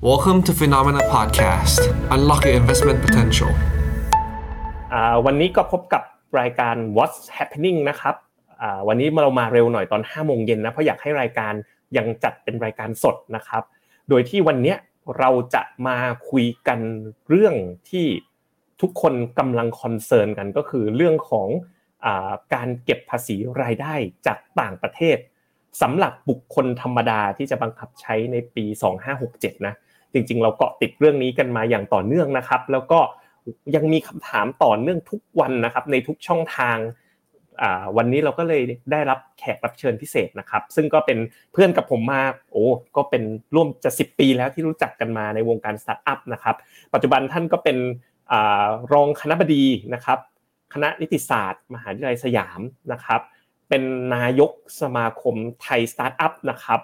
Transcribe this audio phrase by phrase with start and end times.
[0.00, 1.80] Welcome to Phenomena Podcast.
[2.14, 3.50] Unlock your investment potential.
[5.26, 6.02] วันนี้ก็พบกับ
[6.40, 8.14] รายการ What's Happening นะครับ
[8.88, 11.52] วันนี้เรามาเร็วหน่อยตอน5โมงเย็นนะ เพราะอยากให้รายการ
[11.96, 13.62] ยังจัดเป็นรายการสดนะครับ
[14.08, 14.74] โดยที่วันนี้
[15.18, 15.96] เราจะมา
[16.30, 16.80] คุยกัน
[17.28, 17.54] เรื่อง
[17.90, 18.06] ที่
[18.80, 21.48] ทุกคนกำลังคอนเซิร์นกันก็คือเรื่องของ
[22.54, 23.94] การเก็บภาษีรายได้
[24.26, 25.18] จากต่างประเทศ
[25.82, 28.64] สำหรับบุคคลธรรมดาที่จะบังคับใช้ในปี
[29.16, 29.74] 2567 นะ
[30.12, 33.00] จริง ๆ เราเกาะติดเรื่องนี้กันมาอย่างต่อเนื่องนะครับ แล้วก็
[33.74, 36.78] ยังมีคำถามต่อเนื่องทุกวันนะครับ ในทุกช่องทาง
[37.96, 41.18] วันนี้เราก็เลยได้รับแขกรับเชิญพิเศษนะครับ ซึ่งก็เป็น
[41.52, 42.64] เพื่อนกับผมมาโอ้
[42.96, 43.22] ก็เป็น
[43.54, 46.56] ร่วมจะ10 ปีแล้วที่รู้จักกันมาในวงการสตาร์ทอัพนะครับ
[46.94, 47.76] ปัจจุบันท่านก็เป็น
[48.92, 50.18] รองคณบดีนะครับ
[50.74, 52.60] คณะนิติศาสตร์ มหาวิทยาลัยสยาม
[52.92, 53.20] นะครับ
[53.68, 53.82] เป็น
[54.14, 56.80] นายกสมาคมไทยสตาร์ทอัพนะครับ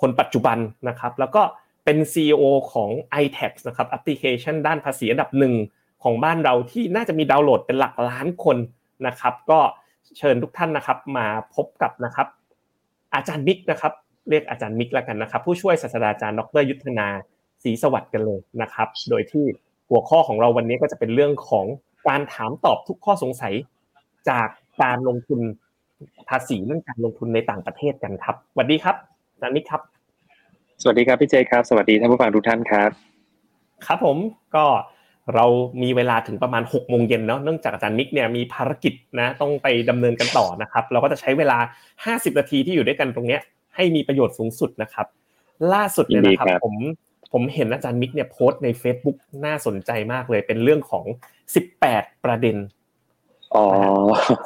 [0.00, 1.42] คนปัจจุบันนะครับ แล้วก็
[1.84, 2.90] เป็น CEO ของ
[3.22, 5.54] iTax นะครับแอปพลิเคชันด้านภาษีอันดับหนึ่ง
[6.02, 8.56] ของบ้านเราที่น่าจะมีดาวน์โหลดเป็นหลักล้านคน
[9.06, 9.60] นะครับ ก็
[10.18, 12.28] เชิญทุกท่านนะครับมาพบกับนะครับ
[13.14, 13.92] อาจารย์มิกนะครับ
[14.28, 17.08] เรียกอาจารย์มิกแล้วกันนะครับ ผู้ช่วยศาสตราจารย์ดรยุทธนา
[17.62, 19.44] ศรีสวัสดิ์กันเลยนะครับ โดยที่
[19.88, 21.66] หัวข้อของเราวันนี้ก็จะเป็นเรื่องของ
[22.08, 23.54] การถามตอบทุกข้อสงสัย
[24.28, 24.48] จาก
[24.82, 25.40] การลงทุน
[26.28, 28.96] ภาษีเรื่องการลงทุนในต่างประเทศกันครับสวัสดีครับ
[29.32, 29.82] อาจารย์มิกครับ
[30.82, 32.90] สวัสดีครับพี่เจครับ สวัสดีท่านผู้ฟังทุกท่านครับ
[33.86, 34.16] ครับผม
[34.56, 34.66] ก็
[35.34, 35.46] เรา
[35.82, 41.58] มีเวลาถึงประมาณ6กโมงเย็นเนาะเนื่องจากอาจารย์มิกเนี่ยมีภารกิจนะต้องไปดำเนินกันต่อนะครับ เราก็จะใช้เวลา
[42.26, 43.40] 50 นาทีที่อยู่ด้วยกันตรงเนี้ย
[43.74, 45.06] ให้มีประโยชน์สูงสุดนะครับ
[45.72, 46.76] ล่าสุดเนี่ยนะครับยินดีครับผม
[47.32, 51.04] ผมเห็นอาจารย์มิกเนี่ยโพสต์ใน Facebook น่าสนใจมากเลย เป็นเรื่องของ
[51.64, 52.56] 18 ประเด็น
[53.54, 53.64] อ๋อ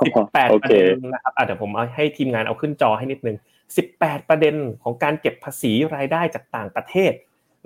[0.05, 3.37] 18โอประเคเด็นนะครับอะเดี๋ยวผมเอาให้ทีมงานเอาขึ้นจอให้นิดนึง
[3.77, 7.13] 18 ประเด็นของการเก็บภาษีรายได้จากต่างประเทศ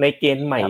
[0.00, 0.60] ในเกณฑ์ใหม่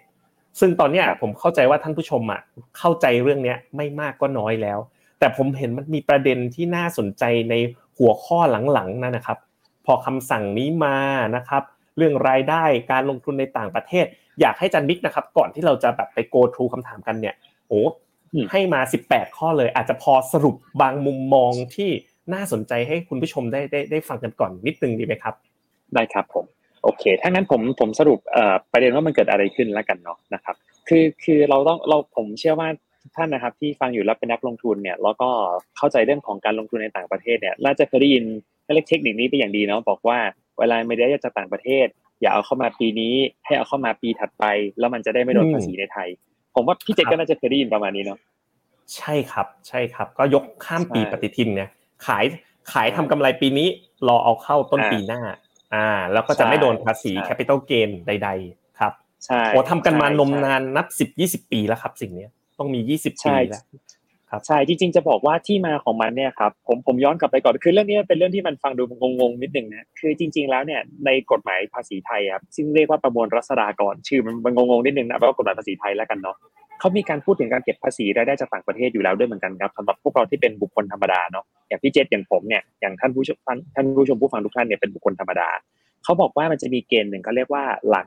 [0.00, 2.40] 2567 ซึ่งตอนเนี้ยผมเข้าใจว่าท่านผู้ชมอะ
[2.78, 4.78] เข้าใจเรื่องเนี้ยไม่มากก็น้อยแล้ว
[5.18, 7.54] แต่ผมเห็นมันมีประเด็นที่น่าสนใจใน
[7.98, 8.38] หัวข้อ
[8.72, 9.38] หลังๆนั่นนะครับ
[9.86, 10.96] พอคำสั่งนี้มา
[11.36, 11.62] นะครับ
[11.96, 14.06] เรื่องรายได้การลงทุนในต่างประเทศ
[14.40, 17.34] อยากให้จันบิ๊กนะครับ ก่อนที่เราจะแบบไป go through คำถามกันเนี่ย
[17.68, 17.82] โอ้
[18.32, 21.90] อืมให้มา 18 ข้อเลย อาจจะพอสรุปบางมุมมองที่
[22.34, 25.34] น่าสนใจให้คุณผู้ชมได้ได้ได้ฟังกันก่อนนิดนึงดีไหมครับ
[25.94, 26.44] ได้ครับผม
[26.82, 30.56] โอเค ถ้างั้นผมผมสรุปเอ่อประเด็นว่ามันเกิดอะไรขึ้นแล้วกันเนาะนะครับ
[30.88, 32.68] คือคือเราต้องเราผมเชื่อว่า
[33.02, 35.28] ทุกท่านนะครับที่ฟังอยู่แล้วเป็นนักลงทุนเนี่ยแล้วก็
[35.76, 38.24] เข้าใจเรื่องของการลงทุนในต่างประเทศเนี่ยน่าจะเคยได้ยิน
[38.74, 40.18] เรียกเทคนิคนี้เป็นอย่างดีเนาะบอกว่า
[40.58, 41.86] เวลาไม่ได้จากต่างประเทศ
[42.20, 43.14] อย่าเอาเข้ามาปีนี้
[43.46, 44.44] ให้เอาเข้ามาปีถัดไป
[44.78, 46.08] แล้วมันจะได้ไม่โดนภาษีในไทย
[46.54, 48.18] ผมว่าพี่เจครับก็น่าจะเคยได้ยินประมาณนี้เนาะ
[48.96, 51.68] ใช่ครับใช่ครับ ก็ยกข้ามปีใช่ปฏิทินเนี่ย
[52.06, 52.24] ขาย
[52.72, 53.68] ขายทำกำไรปีนี้
[54.08, 55.20] รอเอาเข้าต้นอ่าปีหน้า
[55.74, 58.92] อ่า แล้วก็จะไม่โดนภาษีใช่แคปิตอลเกนใด ๆ ครับ
[59.26, 63.62] ใช่โอ้ทำกันมาใช่นมใช่นานนับสิบยี่สิบปีแล้วครับ สิ่งเนี้ยต้องมียี่สิบใช่ปีแล้ว
[64.46, 76.36] ใช่จริง ๆ จะบอกว่าที่มาของมันเนี่ยครับผมผมย้อนกลับไปก่อนคือเรื่องนี้เป็นเรื่องที่มันฟังดูงงๆนิดนึงนะคือจริง ๆแล้วเนี่ยในกฎหมายภาษีไทยครับซึ่งเรียกว่าประมวลรัษฎากรชื่อมันมันงงๆนิดนึงนะแปลว่ากฎหมายภาษีไทยแล้วกันเนาะ
[76.80, 85.48] เขามีการพูดถึงการเก็บภาษีรายได้จากต่างประเทศอยู่แล้วด้วยเหมือนกันครับสำหรับพวกเราที่เป็นบุคคลธรรมดาเนาะอย่างพี่เจษอย่างผมเนี่ยอย่างท่านผู้ชมท่านท่านผู้ชมผู้ฟังทุกท่านเนี่ยเป็นบุคคลธรรมดา
[86.04, 88.06] เขาบอกว่ามันจะมีเกณฑ์หนึ่งเขาเรียกว่าหลัก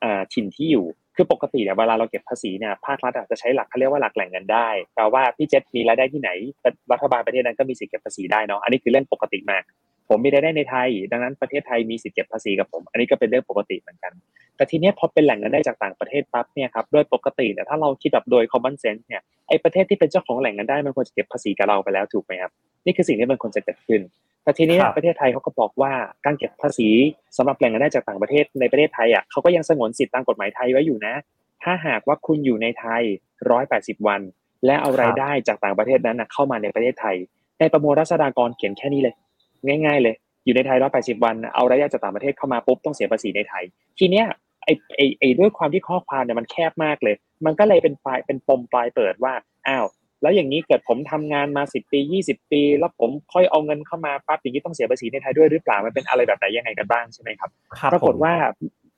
[0.00, 6.30] เอ่อถิ่นที่อยู่ คือปกติเนี่ยเวลาเราเก็บภาษีเนี่ยภาครัฐอาจจะใช้หลักเขาเรียกว่าหลักแหล่งเงินได้แปลว่าพี่เจษมีรายได้ที่ไหน
[6.92, 9.62] รัฐบาลประเทศนั้นก็มีสิทธิ์เก็บภาษีได้เนาะอันนี้คือเรื่องปกติมาก
[10.08, 14.12] ผมมีรายได้ในไทย ดังนั้นประเทศไทยมีสิทธิ์เก็บภาษีกับผม อันนี้ก็เป็นเรื่องปกติเหมือนกัน
[14.56, 22.52] แต่ทีเนี้ยพอเป็นแหล่งเงินได้จากต่างประเทศปั๊บเนี่ยครับโดยปกติเนี่ยถ้าเราคิดแบบโดย common sense เนี่ยไอ้ประเทศที่เป็นเจ้าของแหล่งเงินได้มันควรจะเก็บภาษีกับเราไปแล้วถูกไหมครับ
[22.84, 24.00] นี่คือสิ่งที่มันควรจะเกิดขึ้น
[24.46, 25.92] แต่ทีนี้ครับประเทศไทยเขาก็บอกว่า
[26.24, 26.88] การเก็บภาษี
[27.36, 31.14] สำหรับแหล่งเงินได้จากต่างประเทศในประเทศไทยอะเขาก็ยังสงวนสิทธิตามกฎหมายไทยไว้อยู่นะ
[31.62, 33.02] ถ้าหากว่าคุณอยู่ในไทย
[33.54, 34.20] 180วัน
[34.66, 37.16] และเอารายได้จากต่างประเทศนั้นนะเข้ามาในประเทศไทย
[37.60, 39.14] ในประมวลรัษฎากรเขียนแค่นี้เลย
[39.86, 40.14] ง่าย ๆ เลย
[40.44, 43.64] อยู่ในไทย180วันเอารายได้จากต่างประเทศเข้ามาปุ๊บต้องเสียภาษีในไทย
[43.98, 44.26] ทีเนี้ย
[44.64, 47.14] ไอ้ไอ้ไอ้ด้วยความที่ข้อความเนี่ยมันแคบมากเลย
[47.46, 49.34] มันก็เลยเป็นปลายเป็นปมปลายเปิดว่า
[49.68, 49.86] อ้าว
[50.22, 58.34] แล้วอย่างนี้เกิดผมทำงานมา10ปี20ปี แล้วผมค่อยเอาเงินเข้ามาปั๊บอย่างนี้ต้องเสียภาษีในไทยด้วยหรือเปล่ามันเป็นอะไรแบบไหนยังไงกันบ้างใช่ไหมครับครับปรากฏผมว่า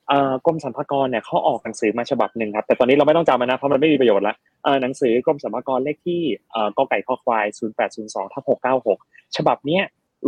[0.07, 6.21] เอ่อกรมสรรพากรเนี่ยเขาออกหนังสือมาฉบับหนึ่งครับแต่ตอนนี้เราไม่ต้องจำมันนะเพราะมันไม่มีประโยชน์ละเอ่อหนังสือกรมสรรพากรเลขที่
[6.51, 7.45] เอ่อกอไก่ข้อควาย
[7.89, 8.43] 0802ทับ
[8.89, 9.83] 696 ฉบับเนี้ย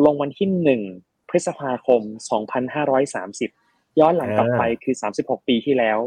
[0.06, 0.82] ลงวันที่หนึ่ง
[1.30, 2.02] พฤษภาคม
[3.20, 6.00] 2530 ย้อนหลังกลับไปคือ 36 ปีที่แล้ว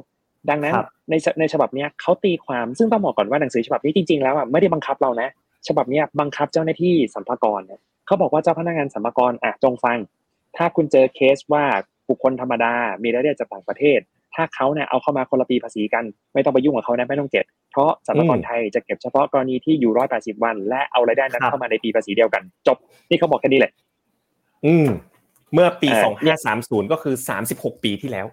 [0.51, 5.29] ดังนั้นครับในฉในฉบับเนี้ยเขาตีความซึ่งต้องบอกก่อนว่าหนังสือฉบับนี้จริงๆแล้วอะไม่ได้บังคับเรานะ
[5.69, 9.99] ฉบับเนี้ยบังคับเจ้าหน้าที่สรรพากรเนี่ยเขาบอกว่าเจ้าพนักงานสรรพากรอะจงฟัง
[10.57, 11.65] ถ้าคุณเจอเคสว่า
[12.09, 14.01] บุคคลธรรมดา มีรายได้จากต่างประเทศ
[14.35, 16.05] ถ้าเขาเนี่ยเอาเข้ามาคนละปีภาษีกัน
[16.35, 22.77] ไม่ต้องไปยุ่งกับเขานะไม่ต้องเก็บ เพราะสรรพากรไทยจะเก็บเฉพาะกรณีที่อยู่ร้อยแปดสิบวัน และเอารายได้นั้นเข้ามาในปีภาษีเดียวกัน จบ
[23.09, 23.73] นี่เขาบอกแค่นี้เลย
[24.67, 24.87] อืม
[25.55, 28.27] เมื่อปีเออสองห้าสามศูนย์ก็คือสามสิบหกปีที่แล้ว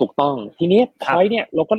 [0.00, 1.74] ถูกต้อง ทีนี้คพรับอยเนี่ยเราก็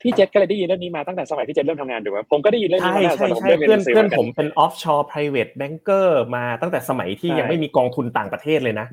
[0.00, 8.86] พี่เจษก็เลยได้ยินเรื่องนี้มาตั้งแต่สมัยที่เจษเริ่มทำงานถูกไหมผมก็ได้ยินเรื่องนี้ใช่มาตั้งแต่ใช่สมัยผมใช่เริ่มเรียนเพื่อนหนังสือเพื่อนเหมือนกันผมเป็น offshore private banker มาตั้งแต่สมัยที่ใช่ยังไม่มีกองทุนต่างประเทศเลยนะ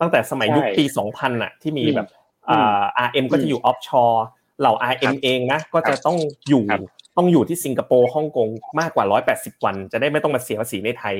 [0.00, 2.08] ตั้งแต่สมัยใช่ยุคปี 2000น่ะที่มีอืมแบบ
[2.50, 4.16] อ่า RM ก็จะอยู่ offshore
[4.60, 6.16] เหล่า RM เองนะก็จะต้อง
[6.48, 6.80] อยู่ครับ
[7.16, 8.48] ต้องอยู่ที่สิงคโปร์ฮ่องกง
[8.80, 9.04] มากกว่า
[9.34, 11.16] 180 วัน จะได้ไม่ต้องมาเสียภาษีในไทย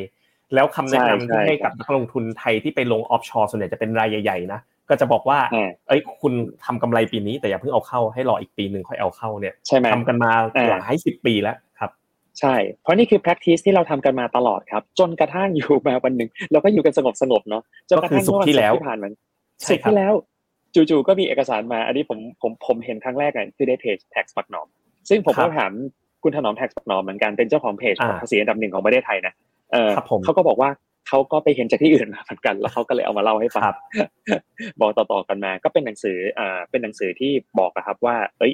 [0.55, 6.33] แล้วคำแนะนำใช่ที่ให้ใช่กับนักลงทุนไทยที่ไปลง offshore ส่วนใหญ่จะเป็นรายใหญ่ๆนะ ก็จะบอกว่าอ่าเอ้ยคุณ
[6.65, 11.91] ทำกำไรปีนี้แต่อย่าเพิ่งเอาเข้าให้รออีกปีหนึ่งค่อยเอาเข้าเนี่ยใช่ไหมทำกันมาอ่าหลายสิบปีแล้วครับ
[12.41, 19.09] ใช่ เพราะนี่คือ practice ที่เราทำกันมาตลอดครับ จนกระทั่งอยู่มาวันหนึ่งเราก็อยู่กันสงบสงบๆเนาะจนกระทั่งก็คือศุกร์ที่แล้วเมื่อวันศุกร์ที่ผ่านมา
[19.61, 20.13] ใช่สุดครับที่แล้ว
[20.75, 24.69] จู่ๆก็มีเอกสารมา อันนี้ผมผมผมเห็นครั้งแรกเนี่ยคือในเพจ tax ปักหนอม
[25.09, 25.73] ซึ่งผมก็ถาม
[26.23, 29.33] คุณถนอม tax ปักหนอมเหมือนกันเป็นเจ้าของเพจของภาษีอันดับหนึ่งของประเทศไทยนะ
[29.73, 30.71] เออครับผมเขาก็บอกว่า
[31.09, 33.77] เขาก็ไปเห็นจากที่อื่นมาเหมือนกัน แล้วเขาก็เลยเอามาเล่าให้ฟังครับ
[34.81, 38.53] บอกต่อๆกันมา ก็เป็นหนังสืออ่าเป็นหนังสือที่บอกนะครับว่า เอ้ย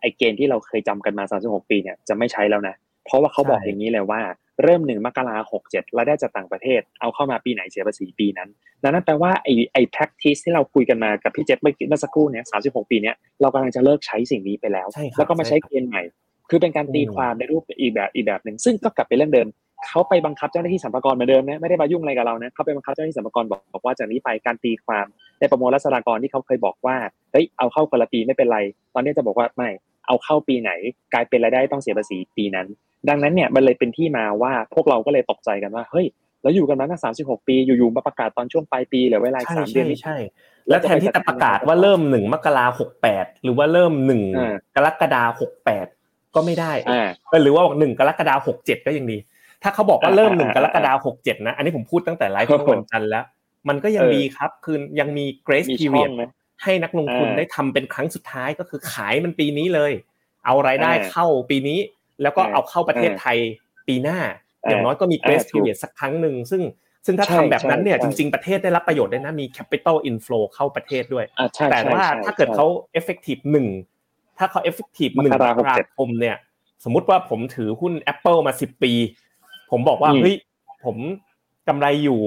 [0.00, 2.74] ไอเกณฑ์ที่เราเคยจำกันมา 36 ปีเนี่ยจะไม่ใช้แล้วนะ
[3.04, 4.20] เพราะว่าเขาบอกใช่อย่างนี้เลยว่า
[4.62, 8.48] เริ่มหนึ่งมกราหกเจ็ดรายได้จากต่างประเทศ เอาเข้ามาปีไหนเสียภาษีปีนั้น
[8.82, 16.02] ดังนั้นแปลว่าไอไอ practice ที่เราคุยกันมากับพี่เจษเมื่อกี้เมื่อสักครู่เนี่ย36ปีเนี้ยเรากำลังจะเลิกใช้สิ่งนี้ไปแล้วใช่ครับแล้วก็มาใช้ใช่ครับเกณฑ์ใหม่
[16.50, 19.48] คือเป็นการตีอืมความในรูปอีกแบบอีกแบบหนึ่งซึ่งก็กลับไปเรื่องเดิม
[19.86, 25.06] เขาไปบังคับเจ้าหน้าที่สรรพากรเหมือนเดิมนะไม่ได้มายุ่งอะไรกับเรานะเขาไปบังคับเจ้าหน้าที่สรรพากรบอกบอกว่าจากนี้ไปการตีความ
[25.40, 26.96] ในประมวลรัษฎากรที่เขาเคยบอกว่า
[27.32, 28.58] เฮ้ยเอาเข้าคนละปีไม่เป็นไร
[28.94, 29.68] ตอนนี้จะบอกว่าไม่
[30.06, 30.70] เอาเข้าปีไหน
[31.12, 32.66] กลายเป็นรายได้ต้องเสียภาษีปีนั้น
[33.08, 36.06] ดังนั้นเนี่ยมันเลยเป็นที่มาว่าพวกเราก็เลยตกใจกันว่าเฮ้ย
[36.42, 40.16] แล้วอยู่กันมาตั้งสามสิบหกปีอยู่ๆมาประกาศตอนช่วงปลายปีเหลือเวลาอีกใช่สามเดือใช่นนิดใช่
[40.68, 45.86] แล้วแทนที่จะประกาศว่าเริ่มหนึ่งมกราหกแปดหรือว่าเริ่มหนึ่งอ่ากรกฎาหกแปด
[46.34, 49.18] ก็ไม่ได้อ่าเออหรือว่าบอกหนึ่งกรกฎาหกเจ็ดก็ยังดี
[49.62, 53.24] ถ้าเขาบอกว่าเริ่มหนึ่งกอ่ารกฎาหกเจ็ดนะ อันนี้ผมพูดตั้งแต่ไลฟ์โอ้เมื่โหอวันจันทร์แล้ว
[53.68, 56.30] มันก็ยังเออดีครับ คือยังมี grace มีช่อ period งนะ
[56.62, 59.92] ให้นักลงทุนอ่าได้ทำเป็นครั้งสุดท้ายก็คือขายมันปีนี้เลย
[60.44, 61.78] เอารายได้อ่าเข้าปีนี้
[62.22, 63.38] แล้วก็อ่าเอาเข้าประเทศอ่าไทย
[63.88, 64.18] ปีหน้า
[64.64, 66.62] อ่าอย่างน้อยก็มี grace อ่าถูก period สักครั้งหนึ่งซึ่ง
[67.06, 72.66] ซึ่งถ้าใช่ทำแบบนั้นเนี่ยใช่จใช่ริง ๆ ประเทศได้รับประโยชน์ด้วยนะมี capital inflow เข้าประเทศด้วยอ่าใช่แต่ใช่ว่าใช่ถ้าเกิดใช่เขา
[72.98, 73.66] effective หนึ่ง
[74.38, 76.36] ถ้าเขา effective หนึ่งมมกรากราหกเจ็ดคมเนี่ย
[76.84, 78.92] สมมุติว่าผมถือหุ้น Apple มาสิบปี
[79.70, 80.36] ผมบอกว่าอืมเฮ้ย
[80.84, 80.96] ผม
[81.68, 82.20] กำไรอยู่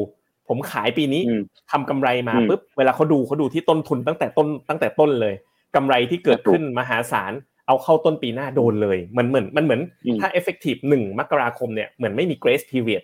[0.48, 1.42] ผมขายปีนี้อืม
[1.72, 5.36] ทำกำไรมาอืมปุ๊บเวลาเขาดูเขาดูที่ต้นทุนตั้งแต่ต้นตั้งแต่ต้นเลย
[5.76, 7.34] กำไรที่เกิดขึ้นมหาศาล
[7.68, 13.04] เอาเข้าต้นปีหน้าโดนเลยมันเหมือนมันเหมือนอืมถ้า effective หนึ่งมกราคมเนี่ยเหมือนไม่มี grace period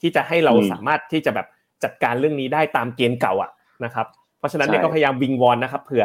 [0.00, 1.46] ที่จะให้เราอืมสามารถที่จะแบบ
[1.84, 3.50] จัดการเรื่องนี้ได้ตามเกณฑ์เก่าอะ
[3.84, 4.06] นะครับ
[4.38, 6.04] เพราะฉะนั้นเนี่ยใช่ก็พยายามวิงวอนนะครับเผื่อ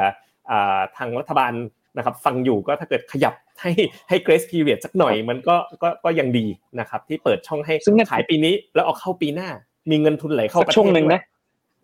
[0.51, 1.53] อ่าทางรัฐบาล
[1.97, 3.71] นะครับฟังอยู่ก็ถ้าเกิดขยับให้
[4.09, 6.45] ให้ grace period สักหน่อยมันก็ก็ก็ยังดี
[6.79, 9.49] นะครับที่เปิดช่องให้ซึ่งเนี่ยขายปีนี้ แล้วเอาเข้าปีหน้า
[9.91, 11.21] มีเงินทุนไหลเข้าสักประเทศช่วงหนึ่งนะ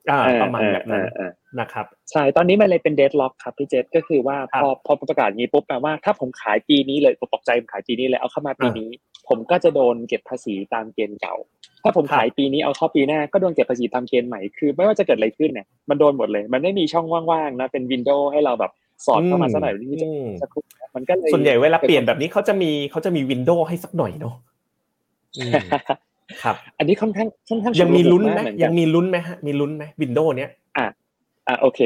[0.10, 8.90] ด้วยอ่าเออประมาณแบบนั้นเออเออนะครับใช่ตอนนี้มันเลยเป็นเดดล็อกครับพี่เจษก็คือว่าครัพบอพอประกาศงี้ปุ๊บแปลว่าถ้าผมขายปีนี้เลยผมตกใจผมขายปีนี้เลยเอาเข้ามาปีนี้
[9.28, 11.36] ผมก็จะโดนเก็บภาษีตามเกณฑ์เก่า
[11.84, 18.72] ถ้าผมขายปีนี้เอาเข้าปีหน้าก็โดนเก็บภาษีตามเกณฑ์ใหม่คือ ไม่ว่าจะเกิดอะไรขึ้นเนี่ยมันโดนหมดเลย มันไม่มีช่องว่างๆนะเป็นวินโดว์ให้เราแบบ
[19.06, 24.36] สอดเข้ามาสักหน่อยที่จะอืมสักครู่นะมันก็เลยส่วนใหญ่เวลาเปลี่ยนแบบนี้เขาจะมีเขาจะมีวินโดว์ให้สักหน่อยเนาะ
[25.38, 25.66] อืม
[26.44, 30.86] ครับ อันนี้ค่อนข้างค่อนข้างยังมีลุ้นไหมฉุกละอุกาเอนกันยังมีลุ้นไหมฮะมีลุ้นไหมวินโดว์เนี้ยอ่า
[31.62, 31.80] โอเค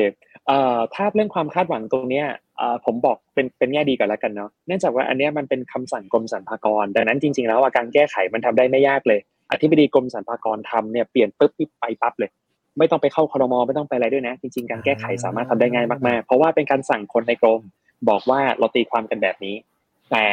[0.48, 2.26] เอ่อถ้าเรื่องความคาดหวังตรงเนี้ย
[2.58, 9.20] เอ่อผมบอกเป็นเป็นแง่ดีก่อนแล้วกันเนาะเนื่องจากว่าอันเนี้ยมันเป็นคำสั่งกรมสรรพากรดังนั้นจริง ๆ แล้วอะการแก้ไขมันทำได้ไม่ยากเลย
[9.52, 12.30] อธิบดีกรมสรรพากรทำเนี่ยเปลี่ยนปุ๊บนี่ไปปั๊บเลย
[12.80, 17.62] ไม่ต้องไปเข้าครมไม่ต้องไปอะไรด้วยนะ จริงๆ การแก้ไขสามารถทำได้ง่ายมากๆ เพราะว่าเป็นการสั่งคนในกรม
[18.10, 19.56] บอกว่าเราตีความกันแบบนี้
[20.12, 20.26] แต่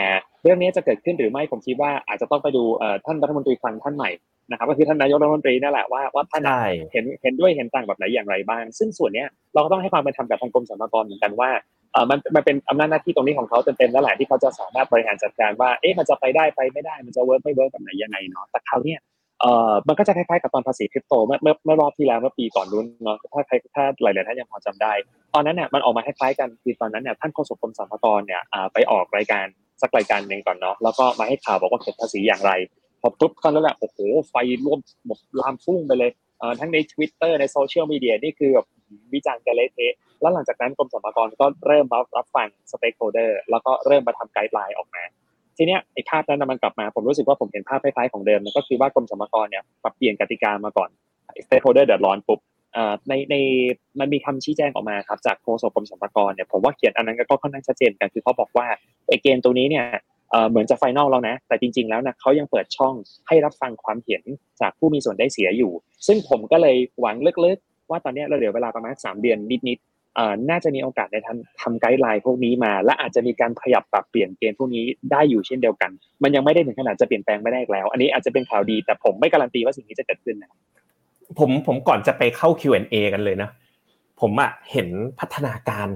[0.43, 4.11] เรื่องนี้จะเกิดขึ้นหรือไม่ผมคิดว่าอาจจะต้องไปดูเอ่อท่านรัฐมนตรีคลังท่านใหม่
[4.51, 11.51] นะครับก็คือท่านนายกรัฐมนตรีนั่นแหละว่าว่าท่านใช่เห็นเห็นด้วยเห็นต่างแบบไหนอย่างไรบ้าง ซึ่งส่วนเนี้ยเราก็ต้องให้ความเป็นธรรมกับทางกรมสรรพากรเหมือนกันว่า
[11.93, 19.01] เออมันมันเป็นอำนาจหน้าที่ตรงนี้ของเขาเต็มๆแล้วแหละที่เขาจะสามารถบริหารจัดการว่าเอ๊ะมันจะไปได้ไปไม่ได้มันจะ work ไม่ work แบบไหนยังไงเนาะแต่คราวเนี้ย
[19.41, 24.93] เออมันก็จะคล้ายๆกับตอนภาษีคริปโตเมื่อเมื่อเมื่อรอบที่แล้วเมื่อปีก่อนนู้นเนาะถ้าใครถ้าหลายๆท่านยังพอจำได้
[25.35, 29.47] ตอนนั้นเนี่ยมันออกมาคล้ายๆกันคือตอนนั้นเนี่ยท่านโฆษกกรมสรรพากรเนี่ยไปออกรายการ
[29.83, 32.53] สักรายการหนึ่งก่อนเนาะแล้วก็มาให้ข่าวบอกว่าเก็บภาษีอย่างไร
[33.01, 33.99] พอปุ๊บตอนนั้นแหละโอ้โห
[34.31, 38.67] ไฟลุกแบบลามพุ่งไปเลยเอ่อทั้งใน Twitter ในโซเชียลมีเดียนี่คือแบบ
[39.15, 45.03] วิจารณ์กันเละเทะแล้วหลังจากนั้นกรมสรรพากรก็เริ่มรับรับฟัง stakeholder แล้วก็เริ่มมาทำ guideline ออกมา
[45.57, 50.91] ทีเนี้ยไอ้ภาพนั้นนะมันกลับมาผมรู้สึกว่าผมเห็นภาพคล้ายๆของเดิมก็คือว่ากรมสรรพากรเนี่ยปรับเปลี่ยนกติกามาก่อน
[51.45, 52.41] stakeholder เดือดร้อนปุ๊บ
[53.09, 53.35] ในใน
[54.01, 58.67] มันมีคำชี้แจงออกมาครับจากโฆษกกรมสรรพากรเนี่ยผมว่าเขียนอันนั้นก็ค่อนข้างชัดเจนกันคือเขาบอกว่า
[59.09, 59.85] ไอ้เกณฑ์ตัวนี้เนี่ย
[60.51, 62.95] เหมือนจะ final แล้วนะ แต่จริง ๆ แล้วนะเขายังเปิดช่อง
[63.29, 64.23] ให้รับฟังความเห็น
[64.61, 65.73] จากผู้มีส่วนได้เสียอยู่
[66.07, 69.96] ซึ่งผมก็เลยหวังลึกๆ ว่าตอนนี้เราเหลือเวลาประมาณสามเดือนนิดๆ
[70.51, 75.91] น่าจะมีโอกาสในทำทำ guideline พวกนี้มา และอาจจะมีการขยับปรับเปลี่ยนเกณฑ์พวกนี้ได้อยู่เช่นเดียวกัน
[76.23, 80.51] มันยังไม่ได้ถึงขนาดจะเปลี่ยนแปลงไม่ได้แล้ว อันนี้อาจจะเป็นข่าวดีแต่ผมไม่การันตีว่าสิ่งนี้จะเกิดขึ้นนะ
[81.39, 83.51] ผมผมก่อนจะไปเข้า Q&A กันเลยนะ
[84.21, 84.89] ผมอะเห็น
[85.21, 85.89] พัฒนาการ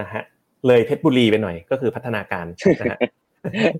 [0.00, 0.22] นะฮะ
[0.66, 2.46] เลยเพชรบุรีไปหน่อยก็คือพัฒนาการ
[2.80, 2.98] นะฮะ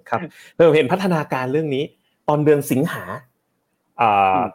[0.09, 0.21] ครับ
[0.57, 1.85] เราเห็นพัฒนาการเรื่องนี้
[2.29, 3.05] ตอนเดือนสิงหา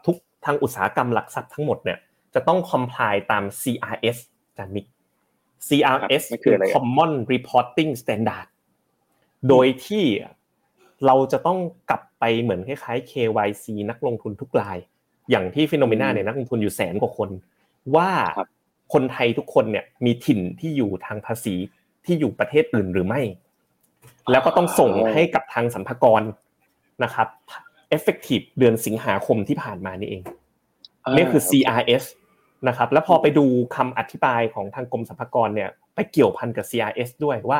[0.06, 0.16] ทุก
[0.46, 1.98] ทางอุตสาหกรรมหลักทรัพย์ทั้งหมดเนี่ย
[2.34, 4.18] จะต้องคอมพลายตาม CRS
[4.58, 4.86] จานิก
[5.68, 8.48] CRS คือ Common Reporting Standard
[9.50, 10.06] โดยที่
[11.06, 14.78] เราจะต้องกลับไปเหมือนคล้ายๆ KYC นักลงทุนทุกราย
[15.30, 17.30] อย่างที่ฟิโนเมนาเนี่ยนักลงทุนอยู่แสนกว่าคน
[17.96, 18.10] ว่า
[18.94, 21.56] คนไทยทุกคนเนี่ยมีถิ่นที่อยู่ทางภาษี
[22.06, 23.22] ที่อยู่ประเทศอื่นหรือไม่
[24.32, 26.22] แล้วก็ต้องส่งให้กับทางสัมภากร
[27.04, 27.28] นะครับ
[27.96, 30.24] effective เดือนสิงหาคมที่ผ่านมานี่เอง
[31.16, 32.04] นี่คือ CRS
[32.68, 33.46] นะครับแล้วพอไปดู
[33.76, 37.60] คำอธิบายของทางกรมสรรพากรเนี่ยไปเกี่ยวพันกับ CRS ด้วยว่า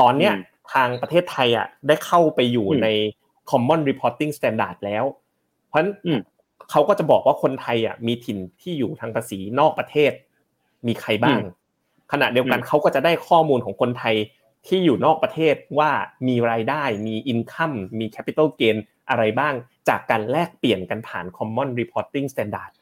[0.00, 0.32] ตอนเนี้ย
[0.72, 2.88] ทางประเทศไทยอะได้เข้าไปอยู่ใน
[3.50, 5.04] Common Reporting Standard แล้ว
[5.68, 5.92] เพราะฉะนั้น
[6.70, 10.12] เขาก็จะบอกว่าคนไทยอะมีถิ่นที่อยู่ทางภาษีนอกประเทศ
[10.86, 11.40] มีใครบ้าง
[12.12, 14.16] ขณะเดียวกันเขาก็จะได้ข้อมูลของคนไทย
[14.66, 15.90] ที่อยู่นอกประเทศว่า
[16.28, 18.76] มีรายได้มีอินคัมมี capital gain
[19.10, 19.54] อะไรบ้าง
[19.88, 22.72] จากการแลกเปลี่ยนกันผ่าน Common Reporting Standard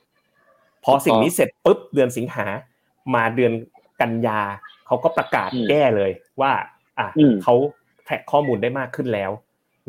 [0.86, 2.46] พอสิ่งนี้เสร็จปุ๊บเดือนสิงหา
[3.14, 3.52] มาเดือน
[4.00, 4.40] กันยา
[4.86, 6.52] เขาก็ประกาศแก้เลยว่า
[6.98, 7.06] อะ
[7.42, 7.54] เขา
[8.04, 9.30] track ข้อมูลได้มากขึ้นแล้ว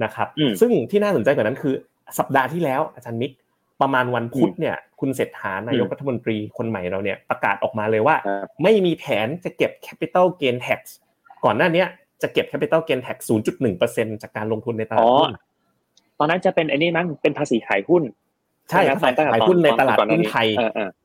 [0.03, 0.27] นะครับ
[0.59, 1.75] ซึ่งที่น่าสนใจกว่านั้นคือ
[2.19, 3.31] สัปดาห์ที่แล้วอาจารย์มิก
[3.81, 8.15] ประมาณวันพุธเนี่ย คุณเศรษฐานายกรัฐมนตรีคนใหม่เราเนี่ยประกาศออกมาเลยว่า
[8.63, 10.79] ไม่มีแผนจะเก็บ capital gain tax
[11.45, 11.83] ก่อนหน้านี้
[12.21, 13.17] จะเก็บ capital gain tax
[13.71, 15.33] 0.1%จากการลงทุนในตลาดหุ้น
[16.19, 18.03] ตอนนั้นจะเป็นอันนี้มั้งเป็นภาษีขายหุ้น
[18.69, 18.81] ใช่
[19.33, 20.47] ขายหุ้นในตลาดหุ้นไทย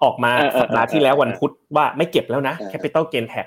[0.02, 3.46] ออกมาสัปดาห์ที่แล้ววันพุธว่าไม่เก็บแล้วนะ capital gain tax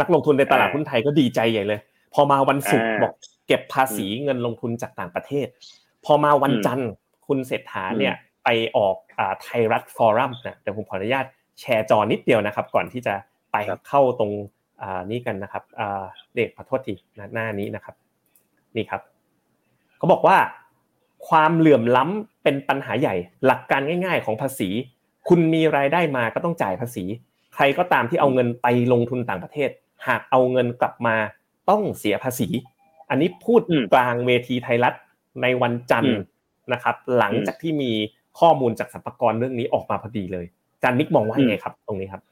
[0.00, 1.80] นักลงทุนในตลาดหุ้นไทยก็ดีใจใหญ่เลย
[2.14, 3.12] พอมาวันศุกร์บอก
[3.46, 5.46] เก็บภาษีเงินลงทุนจากต่างประเทศ
[6.04, 6.90] พอมาวันจันทร์
[7.26, 8.96] คุณเศรษฐาเนี่ยไปออก
[9.42, 11.26] ไทยรัฐฟอรัมนะเดี๋ยวผมขออนุญาต
[11.60, 13.14] แชร์จอนิดเดียวนะครับ ก่อนที่จะ
[13.52, 13.56] ไป
[13.88, 14.32] เข้าตรง
[15.10, 15.62] นี้กันนะครับ
[16.36, 16.92] เด็กขอโทษที
[17.34, 17.94] หน้านี้นะครับ
[18.76, 19.02] นี่ครับ
[19.98, 20.36] เขาบอกว่า
[21.28, 23.14] ความเหลื่อมล้ำเป็นปัญหาใหญ่
[23.46, 24.68] หลักการง่าย ๆ ของภาษี
[25.28, 27.04] คุณมีรายได้มาก็ต้องจ่ายภาษี
[27.54, 29.70] ใครก็ตามที่เอาเงินไปลงทุนต่างประเทศ
[30.06, 31.16] หากเอาเงินกลับมา
[31.70, 32.48] ต้องเสียภาษี
[33.10, 33.60] อันนี้พูด
[33.92, 34.94] กลางเวทีไทยรัฐ
[35.42, 36.18] ในวันจันทร์
[36.72, 37.92] นะครับ หลังจากที่มี
[38.40, 40.46] ข้อมูลจากสรรพากรเรื่องนี้ออกมาพอดีเลย
[40.82, 42.22] จารย์มิกมองว่าไงครับ ตรงนี้ครับ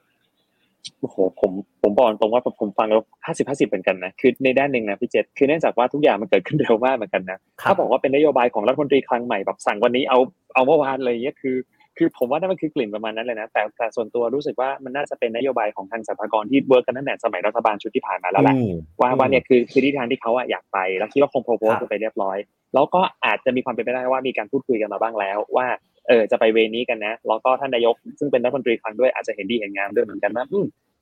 [1.00, 10.18] โอ้โหผมผมบอกตรงว่าผมฟังแล้วห้าสิบห้าสิบเหมือนกันนะคือในด้านหนึ่งนะพี่เจษคือเนื่องจากว่าทุกอย่างมันเกิดขึ้นเร็วมากเหมือนกันนะถ้าบอกว่าเป็นนโยบายของรัฐมนตรีคลังใหม่แบบสั่งวันนี้เอา
[10.54, 11.56] เอาเมื่อวานเลยเนี่ยคือ
[11.98, 18.56] คือผมว่านั่นมันคือกลิ่นประมาณนั้นเลยนะแต่แต่ส่วนตัวรู้สึกว่ามันน่าจะเป็นนโยบายของทางสรรพากรที่ work กันตั้งแต่สมัยรัฐบาลชุดที่ผ่านมาแล้วแหละ
[19.00, 22.36] ว่าว่าเนี่ยคือคือที่ทางที่เขาอะอยากไปแล้วคิดว่าคง propose ไปเรียบร้อย
[22.74, 25.66] แล้วก็อาจจะมีความเป็นไปได้ว่ามีการพูดคุยกันมาบ้างแล้วว่า
[26.08, 30.44] เออจะไปเวนี้กันนะแล้วก็ท่านนายกซึ่งเป็นรัฐมนตรีคลังด้วยอาจจะเห็นดีเห็นงามด้วยเหมือนกันว่า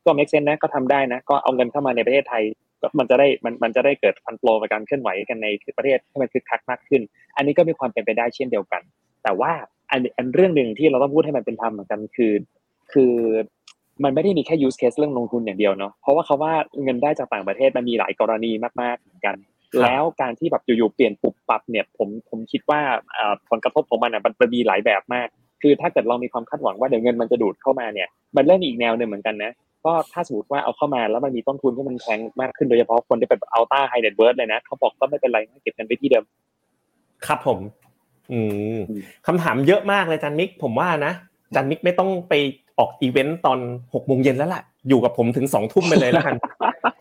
[0.04, 2.42] ก็เม็กเซนนะก็ทำได้นะ ก็เอาเงินเข้ามาในประเทศไทย
[2.80, 7.02] ก็มันจะได้มันมันจะได้เกิดฟันโฟลในการเคลื่อนไหวกันในประเทศให้มันคึกคักมากขึ้น
[7.36, 8.82] อันนี้ก็มีความเป็นไปได้เช่นเดียวกัน
[9.24, 9.52] แต่ว่า
[9.90, 12.32] อันอันเรื่องหนึ่งที่เราต้องพูดให้มันเป็นธรรมเหมือนกันคือ
[12.92, 13.12] คือ
[14.04, 18.50] มันไม่ได้มีแค่ use case เรื่องลงทุนอย่างเดียวเนาะเพราะว่าเขาว่าเงินได้จากต่างประเทศมันมีหลายกรณี
[18.82, 19.36] มากๆเหมือนกัน
[19.80, 22.80] แล้วการที่แบบอยู่ๆเปลี่ยนปุบปับเนี่ยผมผมคิดว่า
[23.50, 25.28] ผลกระทบของมันอะมันมีหลายแบบมาก
[25.62, 29.52] คือถ้าเกิดเรามีความคาดหวังว่าเดี๋ยวเงินมันจะดูดเข้ามาเนี่ย มันเริ่มอีกแนวหนึ่งเหมือนกันนะ
[29.84, 36.24] ก็ถ้าสมมติว่าเอาเข้ามาแล้วมันมีต้นทุนที่มันแพงมากขึ้นโดยเฉพาะคนที่เป็น ultra high net worth เลยนะเขาบอกก็ไม่เป็นไรเก็บเงินไปที่เดิม
[37.26, 37.58] ครับผม
[38.32, 38.40] อื
[38.76, 38.78] ม
[39.26, 41.12] คำถามเยอะมากเลยจารย์มิก ผมว่านะ
[41.54, 42.32] จารย์มิกไม่ต้องไป
[42.82, 43.58] ออกอีเวนต์ตอน
[43.94, 46.34] หกโมงเย็นแล้วล่ะ อยู่กับผมถึงสองทุ่มไปเลยแล้วกัน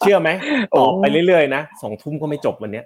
[0.02, 0.30] เชื่อไหม
[0.78, 2.86] ตอบไปเรื่อยๆนะสองทุ่มก็ไม่จบวันเนี้ย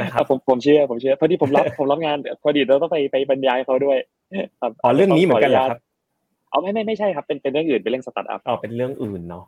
[0.00, 3.98] นะครับผมผมเชื่อผมเชื่อพอดีผมรับผมรับงานพอดีเราต้องไปไปบรรยายเขาด้วย
[4.82, 5.80] อ๋อเรื่องนี้เหมือนกันเหรอครับ
[6.50, 9.44] เอาไม่ไม่ไม่ใช่ครับเป็นเป็นเรื่องอื่นเป็นเรื่องสตาร์ทอัพอ๋อเป็นเรื่องอื่นเนาะ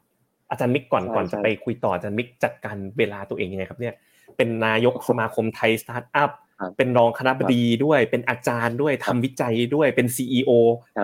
[0.50, 3.94] อาจารย์มิกก่อนก่อนจะไปคุยต่ออาจารย์มิกจัดการเวลาตัวเองยังไงครับเนี่ย
[4.36, 6.30] เป็นนายกสมาคมไทยสตาร์ทอัพ
[6.76, 10.50] เป็นรองคณบดีด้วย เป็นอาจารย์ด้วยทำวิจัยด้วยเป็นซีอีโอ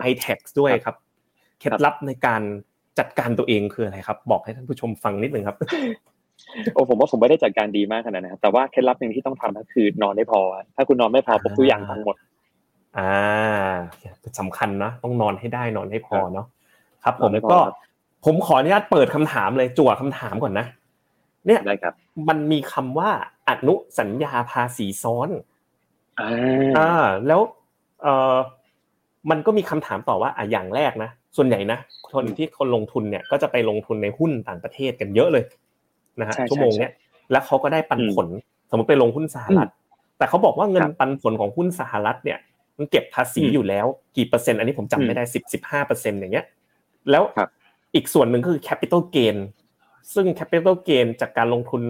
[0.02, 0.96] ไฮเทคด้วยครับ
[1.58, 2.42] เคล็ดลับในการ
[2.98, 5.56] จัดการตัวเองคืออะไรครับ บอกให้ท่านผู้ชมฟังนิดนึงครับ
[6.74, 10.40] โอ้ผมว่าผมไม่ได้จัดการดีมากขนาดนั้นแต่ว่าเคล็ดลับหนึ่งที่ต้องทำก็คือนอนไม่พอ
[10.76, 12.16] ถ้าคุณนอนไม่พอปุ๊บทุกอย่างทั้งหมด
[12.98, 13.10] อ่า
[14.40, 16.46] สำคัญนะต้องนอนให้ได้นอนให้พอเนาะ
[17.04, 17.58] คครับ ผมก็
[18.24, 20.66] ผมขออนุญาตเปิดคำถามเลยจั่วคำถามก่อนนะ
[21.46, 21.94] เนี่ยได้ครับ
[22.28, 23.10] มันมีคำว่า
[23.48, 25.28] อนุสัญญาภาษีซ้อน
[26.20, 26.30] อ่า
[26.78, 26.90] อ่า
[27.26, 27.40] แล้ว
[28.02, 28.36] เอ่อ
[29.30, 31.78] มันก็มีคำถามต่อว่าอะอย่างแรกนะ ส่วนใหญ่นะ
[32.12, 35.44] คนที่คนลงทุนเนี่ยก็จะไปลงทุนในหุ้นต่างประเทศกันเยอะเลย
[36.20, 36.92] นะฮะชั่วโมงเนี้ย
[37.32, 38.28] แล้วเขาก็ได้ปันผล
[38.70, 39.70] สมมติไปลงหุ้นสหรัฐ
[40.18, 42.38] แต่เขาบอกว่าเงินปันผลของหุ้นสหรัฐเนี่ย
[42.78, 46.46] มันเก็บภาษีอยู่แล้วกี่เปอร์เซ็นต์อันนี้ผมจำไม่ได้สิบสิบห้าเปอร์เซ็นต์อย่างเงี้ย
[47.10, 47.22] แล้ว
[47.94, 49.36] อีกส่วนหนึ่งก็คือ capital gain
[50.14, 51.82] ซึ่ง capital gain จากการลงทุน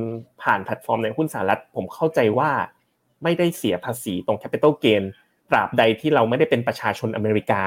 [0.43, 2.51] ผ่านแพลตฟอร์มในหุ้นสหรัฐ ผมเข้าใจว่า
[3.23, 5.03] ไม่ได้เสียภาษีตรง capital gain
[5.51, 7.63] ตราบใดที่เราไม่ได้เป็นประชาชนอเมริกา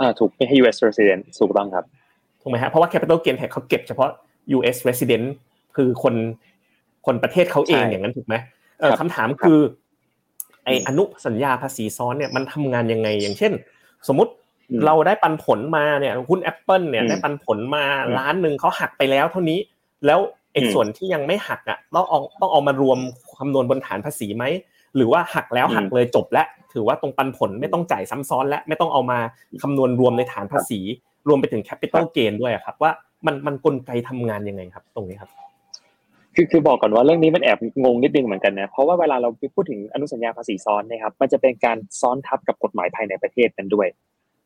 [0.00, 1.84] อ่าถูกไม่ให้ US resident ถูกต้องครับ
[2.40, 4.10] ถูกไหมฮะเพราะว่า capital gain tax เขาเก็บเฉพาะ
[4.56, 5.26] US resident
[5.76, 6.14] คือคน
[7.06, 8.34] คนประเทศเขาเองอย่างนั้นถูกไหม
[8.80, 9.58] เออคำถามคือ
[10.64, 13.52] ไอ้อนุสัญญาภาษีซ้อนเนี่ยมันทำงานยังไง อย่างเช่น
[14.08, 14.32] สมมติ
[14.86, 17.84] เราได้ปันผลมาเนี่ยหุ้น Apple เนี่ยได้ปันผลมา
[18.18, 19.58] ล้านหนึ่งเขาหักไปแล้วเท่านี้
[20.06, 20.18] แล้ว
[20.52, 22.98] ไอ้ส่วนที่ยังไม่หักอะต้องเอาต้องเอามารวม
[23.38, 24.44] คำนวณบนฐานภาษีไหม
[24.96, 29.18] หรือว่าหักแล้วหักเลยจบแล้ว ถือว่าตรงปันผลไม่ต้องจ่ายซ้ำซ้อนและไม่ต้องเอามา
[29.62, 30.80] คำนวณรวมในฐานภาษี
[31.28, 32.90] รวมไปถึงแคปิตอลเกนด้วยครับว่า
[33.26, 35.30] มันมันกลไกทำงานยังไงครับ ตรงนี้ครับ
[36.34, 43.88] คือคือบอกก่อนว่าเรื่องนี้มันแอบงงนิดนึงเหมือนกันนะเพราะว่าเวลาเราพูดถึงอนุสัญญาภาษีซ้อนนะครับ มันจะเป็นการซ้อนทับกับกฎหมายภายในประเทศกันด้วย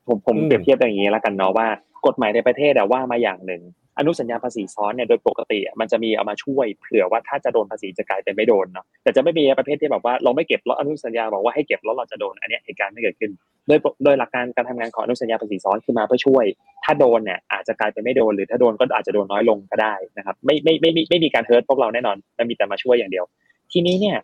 [0.06, 1.66] ผมผมเปรียบเทียบอย่างนี้แล้วกันเนาะว่า
[2.06, 3.62] กฎหมายในประเทศว่ามาอย่างหนึ่ง
[3.98, 13.30] อนุสัญญาภาษีซ้อนเนี่ยโดยปกติมันจะมีเอามาช่วยเผื่อว่าถ้าจะโดนภาษีจะกลายเป็นไม่โดนเนาะแต่จะไม่มีประเภทที่แบบว่าเราไม่เก็บแล้วอนุสัญญาบอกว่าให้เก็บแล้วเราจะโดนอันนี้เหตุการณ์ไม่เกิดขึ้น
[13.66, 16.44] โดยโดยหลักการการทำงานของอนุสัญญาภาษีซ้อนคือมาเพื่อช่วย
[16.84, 23.24] ถ้าโดนเนี่ยอาจจะกลายเป็นไม่โดน หรือถ้าโดนก็อาจจะโดนน้อยลงก็ได้นะครับไม่ไม่ไม่ไม่ไม่มีการเฮิร์ตพวกเราแน่นอนมันมีแต่มาช่วยอย่างเดียว
[23.72, 24.16] ทีนี้เนี่ย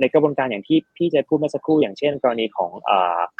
[0.00, 2.70] ในกระบวนการอย่างที่พี่จะพูดเมื่อสักครู่อย่างเช่น กรณีของ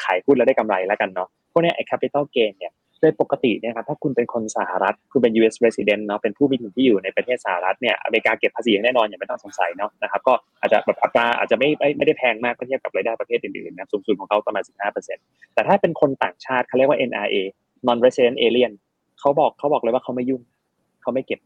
[0.03, 14.63] ขายหุ้นแล้วได้กำไรแล้วกันเนาะพวกนี้ไอ้ capital gain เนี่ย โดยปกติเนี่ยครับถ้าคุณเป็นคนสหรัฐคุณเป็น US resident เนาะเป็นผู้มีถิ่นที่อยู่ในประเทศสหรัฐเนี่ยอเมริกาเก็บภาษีแน่นอนอย่างไม่ต้องสงสัยเนาะนะครับก็อาจจะแบบอัตราอาจจะไม่ไม่ได้แพงมากเทียบกับรายได้ประเทศอื่นๆนะสูงสุดของเขาประมาณ
[15.09, 17.35] 15%แต่ถ้าเป็นคนต่างชาติเขาเรียกว่า NRA
[17.87, 18.73] non resident alien
[19.19, 20.41] เขาบอกเขาบอกเลยว่าเขาไม่ยุ่ง
[21.01, 21.39] เขาไม่เก็บ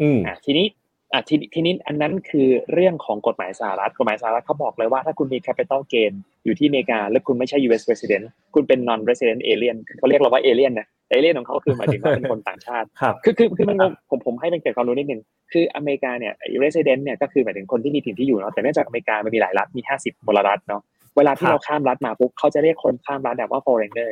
[0.00, 0.66] อืมอ่าทีนี้
[1.12, 6.12] อะทีทีนี้อันนั้นคือเรื่องของกฎหมายสหรัฐกฎหมายสหรัฐเขาบอกเลยว่าถ้าคุณมี capital gain
[6.44, 12.86] อยู่ที่อเมริกา และคุณไม่ใช่ US resident คุณเป็น non resident alien เขาเรียกเราว่า alien นะ alien ของเขาคือหมายถึงว่าเป็นคนต่างชาติ
[13.24, 13.78] คือคือคือมัน
[14.10, 15.20] ผมผมให้เป็นเกิดความรู้นิดนึง
[15.52, 20.82] คืออเมริกาเนี่ย resident เนี่ยก็คือหมายถึงคนที่มีถิ่นที่อยู่เนาะแต่เนื่องจากอเมริกามันมีหลายรัฐมี 50มลรัฐเนาะ
[21.16, 24.10] เวลาที่เราข้ามรัฐมาปุ๊บเขาจะเรียกคนข้ามรัฐแบบว่า foreigner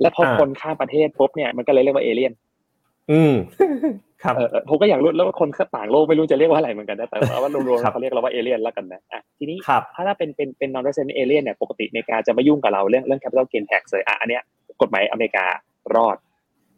[0.00, 2.32] แล้วพอคนข้ามประเทศปุ๊บเนี่ยมันก็เลยเรียกว่า alien
[3.10, 3.34] อืม
[4.24, 4.34] ครับ
[4.68, 9.58] ผมก็อยากรู้แล้วว่าคนต่างโลกไม่รู้จะเรียกว่าอะไรเหมือนกันนะแต่ว่ารวมๆเขาเรียกเราว่าเอเลี่ยนแล้วกันนะอะทีนี้
[9.94, 14.42] ถ้าถ้าเป็นเป็นเป็น non resident alien เนี่ยปกติอเมริกาจะไม่ยุ่งกับเราเรื่องเรื่อง capital gain tax เลยอะอันเนี้ย
[14.82, 15.46] กฎหมายอเมริกา
[15.94, 16.16] รอด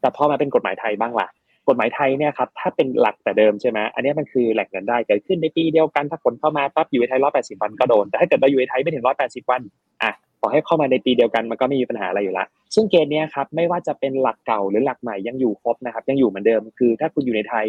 [0.00, 1.28] แต่พอมาเป็นกฎหมายไทยบ้างล่ะ
[1.68, 9.60] กฎหมายไทยเนี่ยครับถ้าเป็นหลักแต่เดิมใช่ไหมอันนี้มันคือแหล่งเงินได้เกิดขึ้นในปีเดียวกันถ้าผลเข้ามาปั๊บอยู่ในไทยร้อยแปดสิบวันก็โดนแต่ถ้าเกิดเราอยู่ในไทยไม่ถึงร้อยแปดสิบวัน
[10.02, 17.66] อะ ขอให้เข้ามาในปีเดียวกันมันก็ไม่มีปัญหาอะไรอยู่แล้วซึ่งเกณฑ์นี้ครับไม่ว่าจะเป็นหลักเก่าหรือหลักใหม่ยังอยู่ครบนะครับ ยังอยู่เหมือนเดิม คือ ถ้าคุณอยู่ในไทย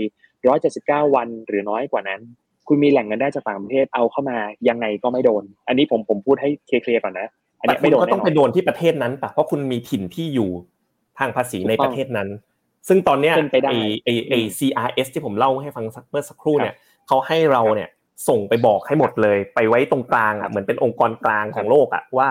[0.56, 2.20] 179 วันหรือน้อยกว่านั้น
[2.68, 4.38] คุณมีแหล่งเงินได้จากต่างประเทศเอาเข้ามา
[4.70, 7.28] ยังไงก็ไม่โดน อันนี้ผมผมพูดให้เคลียร์ก่อนนะ
[7.60, 10.50] อันนี้ไม่โดนก็ต้องไปโดนที่ประเทศนั้นปะเพราะคุณมีถิ่นที่อยู่
[11.20, 12.30] ทางภาษีในประเทศนั้น
[12.88, 13.36] ซึ่งตอนเนี้ย
[13.70, 13.74] ไอ
[14.06, 16.76] ไอไอ CRS ที่ผมเล่าให้ฟังเมื่อสักครู่เนี่ย
[17.08, 17.90] เขาให้เราเนี่ย
[18.28, 22.30] ส่งไปบอกให้หมดเลย ไปไว้ตรงกลางอะเหมือนเป็นองค์กรกลางของโลกอะว่า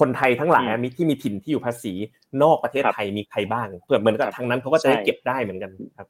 [0.00, 1.92] คนไทยทั้งหลายมีที่มีถิ่นที่อยู่ภาษี
[2.42, 6.08] นอกประเทศไทยมีใครบ้างเผื่อเหมือนกับทางนั้นเขาก็จะได้เก็บได้เหมือนกันครับ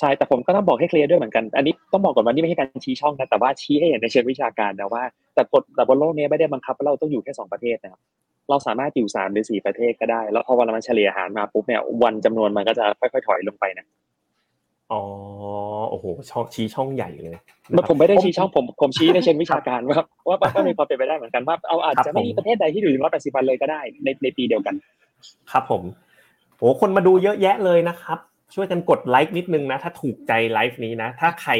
[0.00, 5.02] ใช่แต่ผมก็ต้องบอกให้เคลียร์ด้วยเหมือนกัน อันนี้ต้องบอกก่อนว่านี่ไม่ใช่การชี้ช่องนะแต่ว่าชี้ให้เห็นในเชิงวิชาการนะว่า
[5.34, 8.00] แต่กฎแต่บนโลกนี้ไม่ได้บังคับว่าเราต้องอยู่แค่สองประเทศนะครับ
[8.50, 13.86] เราสามารถอยู่สามหรือสี่ประเทศก็ได้ แล้วพอวันมันเฉลี่ยหารมาปุ๊บเนี่ยวันจำนวนมันก็จะค่อยๆถอยลงไปนะ
[14.92, 15.02] อ๋อ
[15.90, 17.36] โอ้โหช่องชี้ช่องใหญ่เลย
[17.88, 24.74] ผมไม่ได้ชี้ช่องผมผมชี้ในเชิงวิชาการว่าว่าก็มีความเป็นไปได้เหมือนกันว่าเอาอาจจะไม่มีประเทศใดที่อยู่ถึงร้อยแปดสิบวันเลยก็ได้ในในปีเดียวกัน
[25.52, 25.82] ครับผม
[26.58, 28.18] โอ้คนมาดูเยอะแยะเลยนะครับ
[28.54, 31.52] ช่วยกันกดไลค์นิดนึงนะ ถ้าถูกใจไลฟ์นี้นะ ถ้าใคร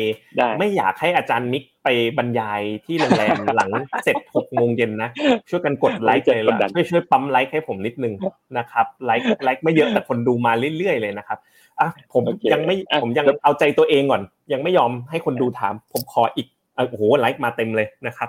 [0.58, 3.70] ไม่อยากให้อาจารย์มิก ไปบรรยายที่โรงแรมหลัง
[4.05, 5.11] เสร็จหกโมงเย็นนะ
[5.51, 8.14] ช่วยกันกดไลค์เลยละช่วยช่วยปั๊มไลค์ให้ผมนิดนึง
[8.59, 11.38] นะครับไลค์ไลค์ไม่เยอะแต่คนดูมาเรื่อยๆเลยนะครับ
[11.81, 12.22] อะผม
[12.53, 14.22] ยังไม่ผมยังเอาใจตัวเองก่อน
[14.53, 16.46] ยังไม่ยอมให้คนดูถาม ผมขออีก
[16.77, 18.29] โอ้โหไลค์มาเต็มเลยนะครับ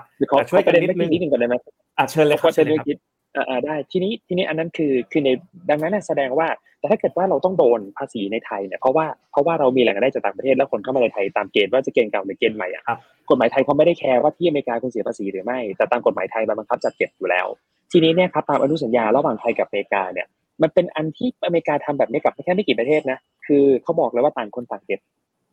[0.50, 1.54] ช่วยกันนิดนึงนิดนึงก่อนได้ไหม
[1.98, 3.17] อะเชิญเลยครับเชิญเลยครับ
[3.48, 5.30] อ่าได้ทีนี้ทีนี้อันนั้นคือคือใน
[5.70, 6.48] ดังนั้นแสดงว่า
[6.78, 12.98] แต่ถ้าเกิดว่าเราต้องโดนภาษีในไทยเนี่ยเพราะว่าเพราะว่าเรามีแหล่งได้จากต่างประเทศแล้วคนเข้ามาในไทยตามเกณฑ์ว่าจะเกณฑ์เก่าหรือเกณฑ์ใหม่อะครับ
[13.28, 17.46] กฎหมายไทยเขาไม่ได้แคร์ว่าที่อเมริกาคุณเสียภาษีหรือไม่ แต่ตามกฎหมายไทยมันบังคับจัดเก็บอยู่แล้ว
[17.92, 20.26] ทีนี้เนี่ยครับตามอนุสัญญาระหว่างไทยกับอเมริกาเนี่ย
[20.62, 25.00] มันเป็นอันที่อเมริกาทำแบบนี้กับแค่ไม่กี่ประเทศนะคือเขาบอกเลยว่าต่างคนต่างเก็บ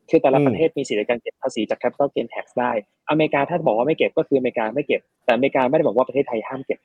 [0.10, 2.72] คือแต่ละประเทศมีสิทธิในการเก็บภาษีจาก capital gain tax ได้
[3.10, 6.80] อเมริกาถ้าบอกว่าไม่เก็บก็คืออเมริกาไม่เก็บ แต่อเมริกาไม่ได้บอกว่าประเทศไทยห้ามเก็บ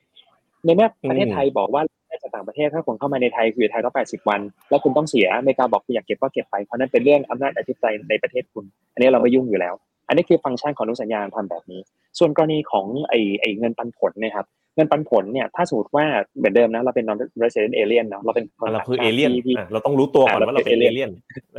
[0.64, 1.82] ในเมื่อประเทศไทยบอกว่า
[2.22, 9.74] จากต่างประเทศถ้าคนเข้ามาในไทยคือไทยต้อง80วัน แล้วคุณต้องเสียอเมริกาบอกคุณอยากเก็บก็เก็บไปเพราะนั่นเป็นเรื่องอำนาจอธิปไตยในประเทศคุณ อันนี้เราไม่ยุ่งอยู่แล้ว
[10.08, 11.80] อันนี้คือฟังก์ชันของอนุสัญญาทำแบบนี้
[12.18, 14.46] ส่วนกรณีของไอ้ไอ้เงินปันผลนะครับ
[14.76, 16.04] เงินปันผลเนี่ยถ้าสมมติว่า
[16.38, 21.10] เหมือนเดิมนะเราเป็น non resident alien เนาะเราเป็นคนเราต่างคือเอชาติเลี่ยนที่ที่เราต้องรู้ตัวก่อนอ่าว่าเราเป็นเราเป็นเอเลี่ยน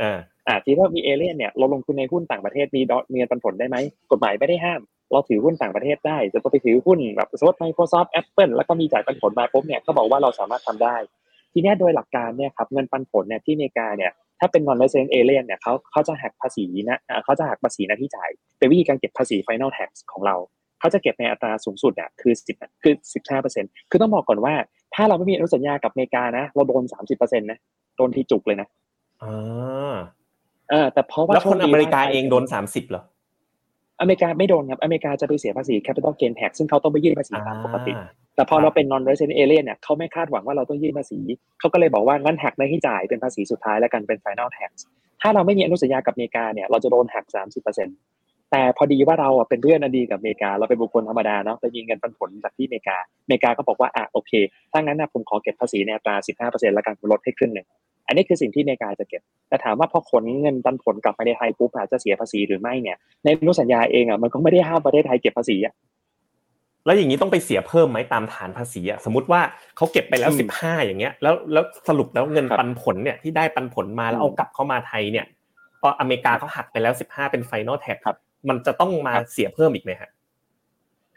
[0.02, 3.76] อ่าอ่าที่ถ้ามีเอเลี่ยนเนี่ยเราลงทุนในหุ้นต่างประเทศมีดอมีเงินปันผลได้ไหม
[4.10, 4.80] กฎหมายไม่ได้ห้าม
[5.12, 10.96] เราถือหุ้นต่างประเทศได้จะไปถือหุ้นแบบสมมติ Microsoft Apple แล้วก็มีจ่ายปันผลมาปุ๊บเนี่ยก็บอกว่าเราสามารถทำได้
[11.52, 20.36] ทีเนี้ยโดยหลักการเนี่ยครับเงินปันผลเนี่ยที่อเมริกาเนี่ยถ้าเป็น non resident alien เนี่ยเขาเขาจะหักภาษีนะอ่าเขาจะหักภาษีหน้าที่จ่ายเป็นวิธีการเก็บภาษี final tax ของเรา
[20.80, 24.54] เขาจะเก็บในอัตราสูงสุดอะคือสิบคือสิบห้าเปอร์เซ็นคือต้องบอกก่อนว่า
[24.94, 27.58] ถ้าเราไม่มีอนุสัญญากับอเมริกานะเราโดนสามสิบเปอร์เซ็นต์นะ
[27.96, 28.68] โดนที่จุกเลยนะ
[29.22, 29.94] อ่า
[30.70, 33.02] เออแต่เพราะว่าแล้วคนโชดีอเมริกาไทยเองโดนสามสิบเหรอ
[34.02, 41.18] อเมริกาไม่โดนครับ อเมริกาจะไปเสียภาษี capital gain tax ซึ่งเขาต้องไปยื่นภาษีตามปกติอ่าแต่พอครับเราเป็น non resident alien เนี่ยเขาไม่คาดหวังว่าเราต้องยื่นภาษี
[41.60, 44.70] เขาก็เลยบอกว่างั้นหักในที่จ่ายเป็นภาษีสุดท้ายแล้วกันเป็น final tax
[45.22, 47.24] ถ้าเราไม่มีอนุสัญญากับอเมริกาเนี่ยเราจะโดนหัก
[47.88, 54.32] 30%แต่พอดีว่าเราอะเป็นเพื่อนอันดีกับอเมริกา เราเป็นบุคคลธรรมดาเนาะไปมีเงินปันผลจากที่อเมริกา อเมริกาก็บอกว่าอะโอเค
[54.72, 56.16] ถ้างั้นนะผมขอเก็บภาษีในอัตรา
[56.48, 57.66] 15%แล้วกันลดให้ครึ่งหนึ่ง
[58.06, 65.74] อันนี้คือสิ่งที่อเมริกาจะเก็บแต่ถามว่าพอขนเงินปันผลกลับมาในไทยปุ๊บอาจจะเสียภาษีหรือไม่เนี่ย ในอนุสัญญาเองอะมันก็ไม่ได้ห้ามประเทศไทยเก็บภาษีอะ
[66.84, 69.40] แล้วอย่างนี้ต้องไปเสียเพิ่มไหมตามฐานภาษีอะสมมติว่า
[69.76, 75.26] เขาเก็บไปแล้วอืมสิบห้าอย่างเงี้ยแล้วแล้วสรุปแล้วเงินครับปันผลเนี่ยที่ได้ปันผลมาแล้วอืมเอากลับเข้ามาไทยเนี่ย
[75.80, 78.16] พออเมริกาเขาหักไปแล้วสิบห้าเป็น final tax ครับ
[78.48, 80.10] มันจะต้องมาครับเสียเพิ่มอีกไหมฮะ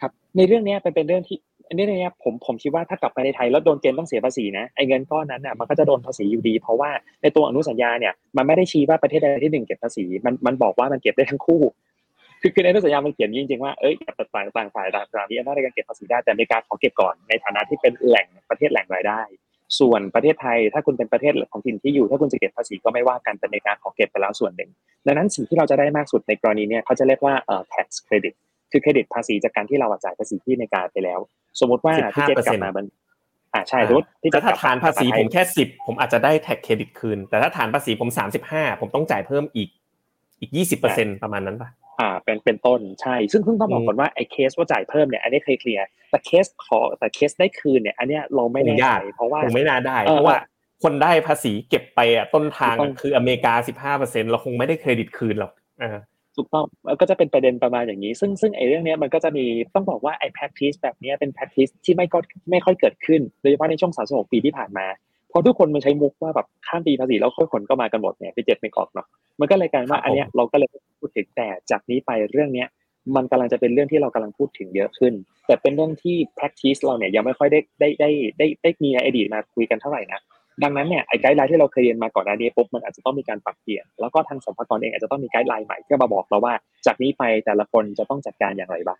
[0.02, 6.90] ครับ ในเรื่องเนี้ยเป็นเป็นเรื่องที่ อันนี้เนี่ยผมผมคิดว่าถ้ากลับไปในไทยแล้วโดนเกณฑ์ต้องเสียภาษีนะไอ้เงินก้อนนั้นน่ะมันก็จะโดนภาษีอยู่ดี เพราะว่า
[7.22, 11.62] ในตัวอนุสัญญาเนี่ยมันไม่ได้ชี้ว่าประเทศใดที่หนึ่งเก็บภาษีมันมันบอกว่ามันเก็บได้ทั้งคู่
[12.42, 13.94] คือคือในอนุสัญญามันเขียนจริงๆว่าเอ้ย
[14.36, 19.22] ต่างต่างฝ่ายต่างฝ่ายมีอำนาจในการเก็บภาษีได้แต่อเมริกาขอเก็บก่อนในฐานะที่เป็นแหล่งประเทศแหล่งรายได้
[19.80, 24.70] ส่วนประเทศไทยถ้าคุณเป็นประเทศของถิ่นที่อยู่ ถ้าคุณจะเก็บภาษีก็ไม่ว่ากันแต่อเมริกาขอเก็บไปแล้วส่วนหนึ่ง
[25.06, 28.36] ดังนั้นสิ่งที่เราจะได้มากสุดในกรณีเนี้ยเขาจะเรียกว่าเอ่อ tax credit
[28.72, 31.20] คือเครดิตภาษีจากการที่เราจ่ายภาษีที่อเมริกาไปแล้ว
[31.60, 32.86] สมมติว่าพี่เจษกลับมามัน
[33.54, 39.70] อ่าใช่สมมติที่แต่เจ็ดถ้ากลับฐานภาษีไทยผมแค่สิบผมอาจจะได้ tax credit คืน แต่ถ้าฐานภาษีผมสามสิบห้าผมต้องจ่ายเพิ่มอีก
[40.40, 50.38] อีกยี่สิบเปอร์เซ็นประมาณนั้นป่ะอ่าเป็นเป็นต้นใช่ ซึ่งเพิ่งต้องบอกอืมก่อนว่าไอ้เคสว่าจ่ายเพิ่มเนี่ยอันนี้เคยเคลียร์แต่เคสขอแต่เคสได้คืนเนี่ยอันเนี้ยเราไม่แน่คงใจยากเพราะว่าคงไม่น่าได้เออเพราะว่า
[50.84, 55.52] คนได้ภาษีเก็บไปอะต้นทางถูกต้อะองคืออเมริกาสิบห้าเปอร์เซ็นเราคงไม่ได้เครดิตคืนหรอก
[55.82, 56.00] อ่า
[56.36, 59.46] ถูกต้องมันก็จะเป็นประเด็นประมาณอย่างนี้ ซึ่งซึ่งไอ้เรื่องเนี้ยมันก็จะมี
[59.76, 62.20] ต้องบอกว่าไอ้ practice แบบเนี้ยเป็น practice ที่ไม่ก็
[62.52, 64.86] ไม่ค่อยเกิดขึ้นโดยเฉพาะในช่วง36ปีที่ผ่านมา
[65.30, 69.08] เพราะทุกคนมันใช้มุกว่าแบบข้ามปีภาษีแล้วค่อยขนก็มากันหมดเนี่ยไปเจ็ดไม่ออกเนาะ
[69.40, 70.70] มันก็เลยกลายว่าครับผมอันเนี้ยเราก็เลย
[71.00, 72.68] พูดถึงแต่จากนี้ไปเรื่องเนี้ย
[73.16, 75.14] มันกำลังจะเป็นเรื่องที่เรากำลังพูดถึงเยอะขึ้น
[75.48, 80.20] แต่เป็นเรื่องที่ practice เราเนี่ยยังไม่ค่อยได้ได้ได้ได้ได้มีในอดีตมาคุยกันเท่าไหร่นะ
[80.64, 86.54] ดังนั้นเนี่ยไอ้ guideline ที่เราเคยเรียนมาก่อนหน้านี้ปุ๊บมันอาจจะต้องมีการปรับเปลี่ยน แล้วก็ทางสรรพากรเองอาจจะต้องมี guideline ใหม่เพื่อมาบอกเราว่า
[86.86, 89.00] จากนี้ไปแต่ละคนจะต้องจัดการอย่างไรบ้าง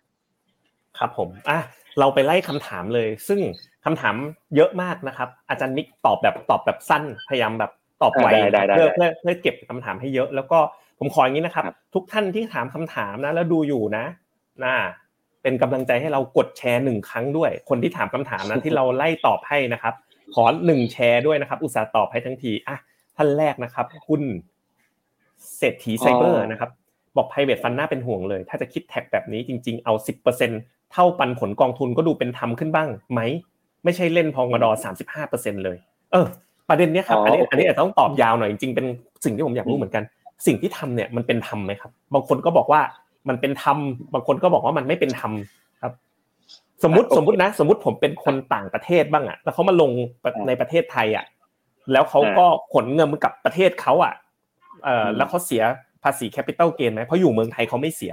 [0.98, 1.58] ครับผมอะ
[1.98, 3.40] เราไปไล่คำถามเลย ซึ่ง
[3.84, 4.14] คำถาม
[4.56, 10.58] เยอะมากนะครับ อาจารย์มิกตอบแบบตอบแบบสั้นพยายามแบบตอบไวได้ได้ได้เพื่อได้เพื่อเพื่อเก็บคำถามให้เยอะ แล้วก็
[10.98, 14.04] ผมขออย่างนี้นะครับครับทุกท่านที่ถามคำถามนะ แล้วดูอยู่นะ
[14.64, 14.74] น่า
[15.42, 19.94] เป็นกำลังใจให้เรากดแชร์หนึ่งครั้งด้วย คนที่ถามคำถามนะที่เราไล่ตอบให้นะครับ
[20.34, 22.76] ขอหนึ่งแชร์ด้วยนะครับ อุตส่าห์ตอบให้ทั้งทีอะ
[23.16, 24.22] ท่านแรกนะครับ คุณ
[25.56, 26.70] เศรษฐีไซเบอร์นะครับ
[27.16, 29.92] บอก private fund น่าเป็นห่วงเลย ถ้าจะคิดแท็กแบบนี้จริง ๆ เอา
[30.44, 33.20] 10%เท่าปันผลกองทุนก็ดูเป็นธรรมขึ้นบ้างไหม
[33.84, 34.70] ไม่ใช่เล่นพองดอ
[35.22, 35.76] 35%เลย
[36.12, 36.26] เออ
[36.68, 38.86] ประเด็นเนี้ยครับอ๋ออันนี้โอเคอันนี้อาจจะต้องตอบยาวหน่อยจริงๆเป็น
[39.24, 40.02] สิ่งที่ผมอยากรู้เหมือนกัน
[40.46, 42.80] สิ่งที่ทำเนี่ยมันเป็นธรรมไหมครับ บางคนก็บอกว่า
[43.28, 43.78] มันเป็นธรรม
[44.14, 45.65] บางคนก็บอกว่ามันไม่เป็นธรรมครับ
[46.84, 49.92] สมมติโอเคสมมตินะ สมมติผมเป็นคนต่างประเทศบ้างอะแล้วเขามาลง
[50.24, 51.24] อ่าในประเทศไทยอะ
[51.92, 54.14] แล้วเขาก็ขนเงินมากับประเทศเขาอะ
[54.84, 55.62] เอออืมแล้วเขาเสีย
[56.04, 58.12] ภาษี capital gain ไหมเพราะอยู่เมืองไทยเขาไม่เสีย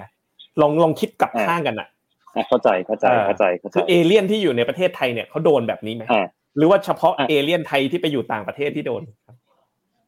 [0.62, 1.88] ลองลองคิดกลับอ่าข้างกันอะ
[2.36, 6.26] อะเข้าใจเข้าใจเออเข้าใจเข้าใจคือเอเลี่ยนที่อยู่ในประเทศไทยเนี่ยเขาโดนแบบนี้ไหมอ่า
[6.58, 9.02] หรือว่าเฉพาะอะเอเลี่ยนไทยที่ไปอยู่ต่างประเทศที่โดน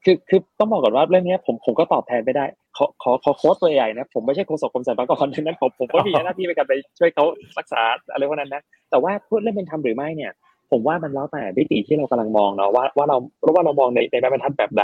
[0.05, 2.45] คือคือต้องบอกก่อนว่าเรื่องนี้ผมผมก็ตอบแทนไม่ได้
[2.77, 7.25] ขอขอขอโค้ดตัวใหญ่นะผมไม่ใช่โฆษกกรมสรรพากรดังนั้นผมผมก็มีหน้าที่ในการไปช่วยเขา
[7.57, 10.31] รักษาอะไรพวกนั้นนะแต่ว่าพูดเรื่องเป็นธรรมหรือไม่เนี่ย
[10.71, 13.17] ผมว่ามันแล้วแต่วิธีที่เรากำลังมองเนาะว่าว่าเรา
[13.55, 14.83] ว่าเรามองในในแบบบรรทัดแบบใด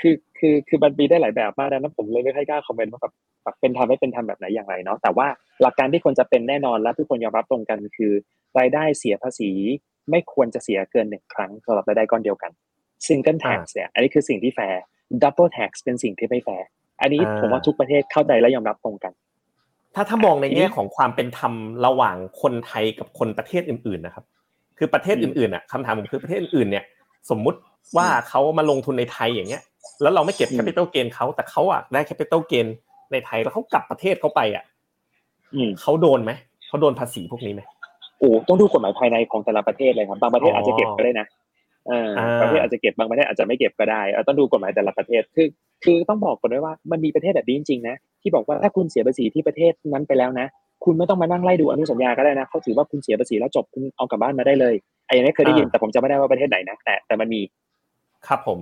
[0.00, 5.26] คือคือคือมันมีได้หลายแบบมากดังนั้นผมเลยไม่ค่อยกล้าคอมเมนต์ว่าแบบแบบเป็นธรรมไม่เป็นธรรมแบบไหนอย่างไรเนาะแต่ว่า
[5.62, 8.12] หลักการที่ควรจะเป็นแน่นอนและทุกคนยอมรับตรงกันคือ
[8.58, 9.50] รายได้เสียภาษี
[10.10, 12.50] ไม่ควรจะเสียเกินหนึ่งครั้งสำหรับรายได้ก้อนเดียวกัน
[13.06, 14.82] single tax เนี่ยอันนี้คือสิ่งที่ fair
[15.22, 16.66] double tax เป็นสิ่งที่ไม่แฟร์
[17.00, 19.12] อันนี้ผมว่าทุกประเทศเข้าใจและยอมรับตรงกัน
[19.94, 21.52] ถ้าถ้ามองในแง่ของความเป็นธรรม
[21.86, 24.24] ระหว่างคนไทยกับคนประเทศอื่น ๆ นะครับ
[24.78, 26.84] คือประเทศอื่นๆอะคำถามผมคือประเทศอื่นๆเนี่ย
[27.30, 27.58] สมมุติ
[27.96, 29.62] ว่าเขามาลงทุนในไทยอย่างเงี้ย
[30.02, 32.66] แล้วเราไม่เก็บ capital gain เขาแต่เขาอะได้ capital gain
[33.12, 34.64] ในไทยแล้วเขากลับประเทศเขาไปอะ
[35.80, 36.32] เขาโดนไหม
[36.68, 37.62] เขาโดนภาษีพวกนี้ไหม
[38.18, 41.49] โอ้ต้องดูกฎหมายภายในของแต่ละประเทศเลยครับบางประเทศอาจจะเก็บก็ได้นะเออ
[42.40, 45.48] ประเทศอาจจะเก็บบางประเทศอาจจะไม่เก็บก็ได้ต้องดูกฎหมายแต่ละประเทศคือ
[45.84, 50.46] คือต้องบอกก่อนด้วยว่ามันมีประเทศแบบนี้จริงๆนะที่บอกว่าถ้าคุณเสียภาษีที่ประเทศนั้นไปแล้วนะ
[50.84, 54.74] คุณไม่ต้องมานั่งไล่ดูอนุสัญญาก็ได้นะเขาถือว่าคุณเสียภาษีแล้วจบคุณเอากลับบ้านมาได้เลย
[55.06, 57.40] ไอ้ยังไม่เคยได้ยินแต่ผมจะไม่ได้ว่าประเทศไหนนะแต่แต่มันมี
[58.28, 58.58] ครับผม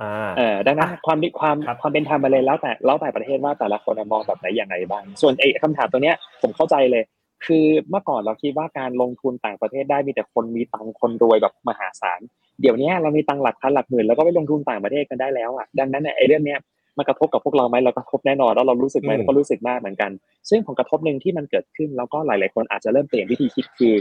[0.00, 7.02] อ่าเออดังนั้นความความความเป็นธรรมมาเลยแล้วแต่แล้วแต่ประเทศว่าแต่ละคนมองแบบไหนอย่างไรบ้าง ส่วนไอ้คำถามตัวเนี้ยผมเข้าใจเลย
[7.46, 12.20] คือเมื่อก่อนเราคิดว่าการลงทุนต่างประเทศได้มีแต่คนมีตังคนรวยแบบมหาศาล
[12.60, 16.58] เดี๋ยวนี้เรามีตังหลักพันหลักหมื่นแล้วก็ไปลงทุนต่างประเทศกันได้แล้วอะดังนั้นไอ้เรื่องเนี้ย
[16.98, 20.10] มันกระทบกับพวกเราไหมเรากระทบแน่นอนแล้วเรารู้สึกไหมเราก็รู้สึกมากเหมือนกัน
[20.50, 23.94] ซึ่งผลกระทบหนึ่งที่มันเกิดขึ้นแล้วก็หลาย ๆ คนอาจจะเริ่มเปลี่ยนวิธีคิดคือ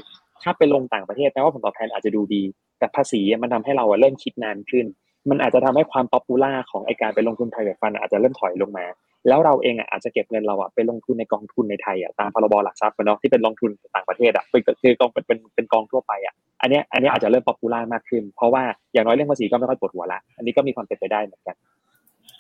[0.43, 2.43] ถ้าไปลงต่างประเทศแปลว่าผลตอบแทนอาจจะดูดี
[2.80, 4.86] แต่ภาษีมันทำให้เราเริ่มคิดนานขึ้น
[5.30, 8.86] มันอาจจะทำให้ความ popular ของไอ้การไปลงทุนไทยแบบฟันอาจจะเริ่มถอยลงมา
[9.28, 15.24] แล้วเราเองอะอาจจะเก็บเงินเราอะไปลงทุนในกองทุนในไทยอะตามพรบหลักทรัพย์เนาะที่เป็นลงทุนต่างประเทศอะเป็นคือกองเป็น
[15.56, 21.56] เป็นกองทั่วไปอะอันนี้อันนี้อาจจะเริ่ม popular มากขึ้น เพราะว่าอย่างน้อยเรื่องภาษีก็ไม่ค่อยปวดหัวละอันนี้ก็มีความเป็นไปได้เหมือนกัน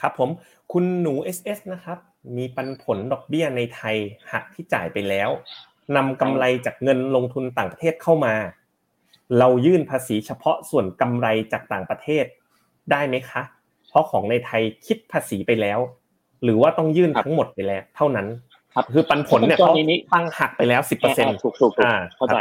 [0.01, 0.29] ครับผม
[0.71, 1.97] คุณหนู SS นะครับ
[2.37, 3.95] มีปันผลดอกเบี้ยในไทย
[4.31, 5.29] หักที่จ่ายไปแล้ว
[5.95, 8.33] นำกำไรจากเงินลงทุนต่างประเทศเข้ามา
[9.39, 12.25] เรายื่นภาษีเฉพาะส่วนกำไรจากต่างประเทศ
[12.91, 13.41] ได้ไหมคะ
[13.89, 15.79] เพราะของในไทยคิดภาษีไปแล้ว
[16.43, 18.27] หรือว่าต้องยื่นทั้งหมดไปแล้ว เท่านั้น
[18.75, 19.73] ครับคือปันผลเนี่ยเขา
[20.13, 21.71] ตั้งหักไปแล้วสิบเปอร์เซ็นต์ถูกถูก
[22.17, 22.37] เข้าใจ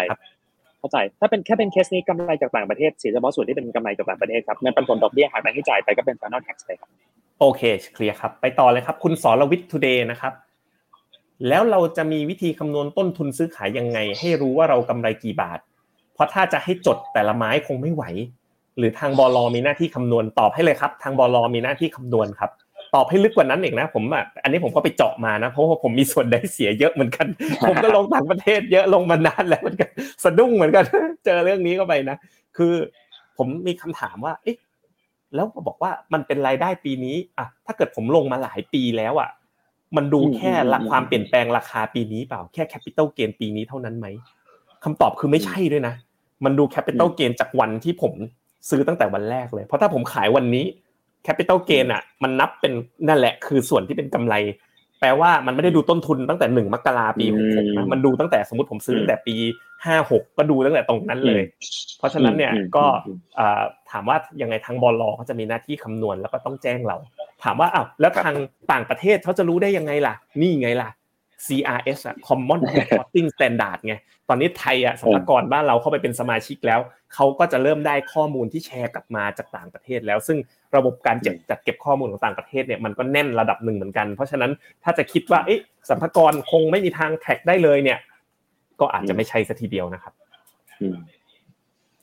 [0.79, 6.89] เข้าใจ ถ้าเป็นแค่เป็นเคสนี้กำไรจากต่างประเทศเสียเฉพาะส่วนที่เป็นกำไรจากต่างประเทศครับเงินปันผลดอกเบี้ยหักไปให้จ่ายไปก็เป็น final tax ไปครับ
[7.41, 7.63] โอเค
[7.95, 10.33] เคลียร์ครับ ไปต่อเลยครับ คุณสรวิทย์ทูเดย์นะครับ
[11.49, 15.59] แล้วเราจะมีวิธีคำนวณต้นทุนซื้อขายยังไง ให้รู้ว่าเรากำไรกี่บาท
[16.15, 18.05] เพราะถ้าจะให้จดแต่ละไม้คงไม่ไหว
[18.79, 22.51] หรือทางโบรกมีหน้าที่คำนวณตอบให้เลยครับ ทางโบรกมีหน้าที่คำนวณครับ
[22.95, 27.27] ตอบให้ลึกกว่านั้นอีกนะ ผมอะอันนี้ผมก็ไปเจาะมานะเพราะว่าผมมีส่วนได้เสียเยอะเหมือนกัน
[27.69, 29.91] ผมก็ลงต่างประเทศเยอะลงมานานแล้วเหมือนกัน
[30.25, 30.85] สะดุ้งเหมือนกัน
[31.25, 32.17] เจอเรื่องนี้เข้าไปนะ
[32.57, 32.75] คือ
[33.37, 34.57] ผมมีคำถามว่า เอ๊ะ
[35.35, 39.31] แล้วก็บอกว่ามันเป็นรายได้ปีนี้อะถ้าเกิดผมลงมาหลายปีแล้วอะ
[39.97, 44.07] มันดูแค่ละความเปลี่ยนแปลงราคาปีนี้เปล่าแค่ capital gain ปีนี้เท่านั้นไหม
[44.85, 45.95] คำตอบคือไม่ใช่ด้วยนะ
[46.45, 48.13] มันดู capital gain จากวันที่ผม
[48.71, 50.65] ซื้อตั้งแต่วันแรกเลย เพราะถ้าผมขายวันนี้
[51.25, 52.73] capital gain อะ มันนับเป็น
[53.09, 54.35] นั่นแหละ คือส่วนที่เป็นกำไร
[55.01, 59.35] แปลว่ามันไม่ได้ดูต้นทุนตั้งแต่หนึ่งมกราปีหกหกนะมันดูตั้งแต่สมมติผมซื้อตั้งแต่ปี
[59.87, 61.43] ห้าหกก็ดูตั้งแต่ตรงนั้นเลย
[61.99, 62.85] เพราะฉะนั้นเนี่ยก็
[63.91, 66.97] ถามว่ายังไงทางโบรกเขาจะมีหน้าที่คำนวณแล้วก็ต้องแจ้งเรา
[67.45, 68.37] ถามว่าอ้าวแล้วทาง
[68.73, 70.89] ต่างประเทศเขาจะรู้ได้ยังไงล่ะ นี่ไงล่ะ
[71.47, 73.95] CRS อะ Common Reporting Standard ไง
[74.29, 76.81] ตอนนี้ไทยอะสำนักกรบ้านเราเข้าไปเป็นสมาชิกแล้ว
[77.15, 80.39] เขาก็จะเริ่มได้ข้อมูลที่แชร์กลับมาจากต่างประเทศแล้ว ซึ่ง
[80.77, 84.51] ระบบการจัดจัดเก็บข้อมูลของต่างประเทศเนี่ยมันก็แน่นระดับหนึ่งเหมือนกัน เพราะฉะนั้น
[84.85, 87.99] ถ้าจะคิดว่าเอ๊ะสัมภากรคงไม่มีทางแท็กได้เลยเนี่ย
[88.81, 90.13] ก็อาจจะไม่ใช่สัทีเดียวนะครับ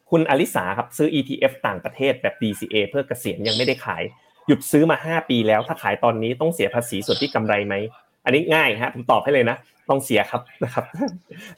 [0.10, 4.04] คุณอลิสาครับซื้อ ETF ต่างประเทศแบบ DCA เพื่อเกษียณยังไม่ได้ขาย
[4.48, 7.76] หยุดซื้อมาห้าปีแล้ว ถ้าขายตอนนี้ต้องเสียภาษีส่วนที่กำไรไหม
[8.25, 9.57] อันนี้ง่ายฮะผมตอบให้เลยนะ
[9.89, 10.85] ต้องเสียครับนะครับ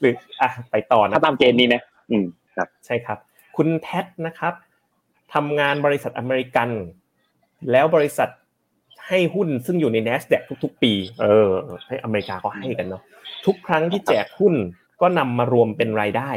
[0.00, 2.24] หรืออะไปต่อนะถ้าตามเกณฑ์นี้นะอืม
[2.56, 3.18] ครับใช่ครับ
[3.56, 4.54] คุณแพทนะครับ
[5.34, 6.68] ทำงานบริษัทอเมริกัน
[7.70, 8.28] แล้วบริษัท
[9.06, 11.50] ให้หุ้นซึ่งอยู่ใน NASDAQ ทุก ๆ ปี เออ
[11.86, 13.02] ให้อเมริกาก็ให้กันเนาะ
[13.46, 14.54] ทุกครั้งที่แจกหุ้น
[15.00, 16.30] ก็นำมารวมเป็นรายได้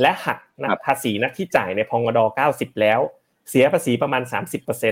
[0.00, 2.18] และหักนะภาษีนักที่จ่ายในพงด
[2.50, 3.00] 90 แล้ว
[3.50, 4.22] เสียภาษีประมาณ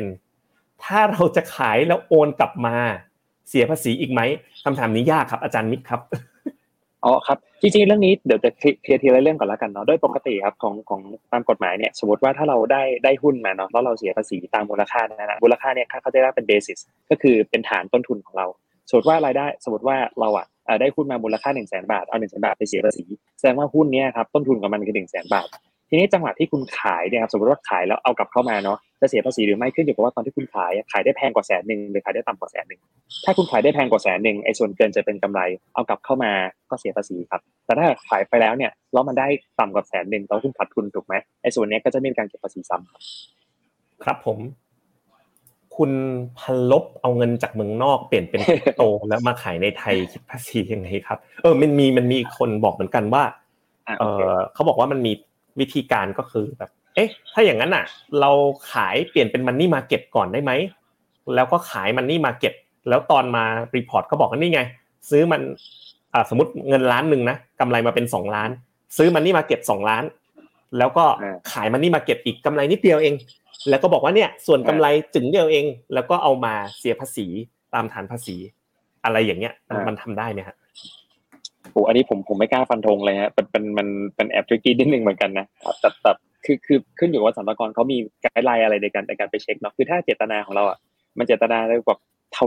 [0.07, 2.76] 30%ถ้าเราจะขายแล้วโอนกลับมา
[3.48, 4.20] เสียภาษีอีกไหม
[4.64, 6.00] คำถามนี้ยากครับอาจารย์มิกครับ
[7.04, 11.00] อ๋อครับจริงๆเรื่องนี้เดี๋ยวจะเคลียร์ทีละเรื่องก่อนแล้วกันเนาะโดยปกติครับของของ
[11.32, 16.78] ตามกฎหมายเนี่ยสมมติว่าถ้าเราได้ได้หุ้นมาเนาะแล้วเราเสียภาษีตามมูลค่านะนะมูลค่าเนี่ยเขาจะได้เป็นเบสิส
[17.11, 18.46] ก็คือเป็นฐานต้นทุนของเรา
[18.88, 20.46] สมมติว่ารายได้สมมติว่าเราอะ
[20.80, 23.04] ได้หุ้นมามูลค่า1นึ่งแสนบาทเอาหนึ่งแสนบาทไปเสียภาษี
[23.38, 25.48] แสดงว่าหุ้นนี้ครับต้นทุนของมันคือหนึ่งแสนบาท
[25.88, 32.80] ทีนี้จังหวะที่คุณขายเนี่ยครับสมมติว่าขายแล้วเอากลับเข้ามาเนาะ จะเสียภาษีหรือไม่ขึ้นอยู่กับว่าตอนที่คุณขายขายได้แพงกว่าแสนหนึ่งหรือขายได้ต่ำกว่าแสนหนึ่ง
[33.24, 35.40] ถ้าคุณขายได้แพงกว่าแสนหนึ่งไอ้ส่วนเกินจะเป็นกำไร
[35.74, 36.32] เอากลับเข้ามา
[36.70, 39.28] ก็เสียภาษีครับ แต่ถ้าขายไปแล้วเนี่ยแล้วมันได้
[39.61, 43.02] ต่ำกว่าแสนหนึ่งแล้วคุณขาดทุนถูกไหมไอ้ส่วนนี้ก็จะไม่มีการเก็บภาษีซ้ำครับ
[44.04, 44.38] ครับผม
[45.76, 45.92] คุณ
[46.38, 48.40] พันลบเอาเงินจากเมืองนอกเปลี่ยนเป็น
[48.78, 53.22] โตแล้วมาขายในไทยคิดภาษียังไงครับ เออมันมีมันมีคนบอกเหมือนกันว่า
[54.00, 55.12] เออเขาบอกว่ามันมี
[55.61, 57.85] วิธีการก็คือแบบ เอ๊ะ ถ้าอย่างนั้นอะ
[58.20, 58.30] เรา
[58.72, 60.52] ขายเปลี่ยนเป็น money market ก่อนได้ไหม
[61.35, 62.55] แล้วก็ขาย money market
[62.88, 63.44] แล้วตอนมา
[63.77, 64.61] report ก็บอกว่านี่ไง
[65.11, 65.40] ซื้อมัน
[66.30, 68.50] สมมติเงินล้านหนึ่งนะกำไรมาเป็นสองล้าน
[68.96, 70.04] ซื้อ money market สองล้าน
[70.78, 71.04] แล้วก็
[71.52, 73.14] ขาย money market อีกกำไรนิดเดียวเอง
[73.68, 77.26] แล้วก็บอกว่าเนี่ยส่วนกำไรจึงเดียวเอง แล้วก็เอามาเสียภาษี
[77.74, 78.37] ตามฐานภาษี
[79.04, 79.54] อะไรอย่างเงี้ย
[79.88, 80.56] มันทำได้ไหมฮะ
[81.72, 85.46] โอ้อันนี้ผมผมไม่กล้าฟันธงเลยฮะเป็นเป็นมันเป็นแอบทริกกี้นิดนึงเหมือนกันนะ
[85.80, 86.12] แต่แต่
[86.46, 90.78] คือคือขึ้นอยู่ว่าสัมภากรเขามีไกด์ไลน์อะไรในการในการไปเช็คเนาะคือถ้าเจตนาของเราอะ
[91.18, 91.98] มันเจตนาเรียกว่า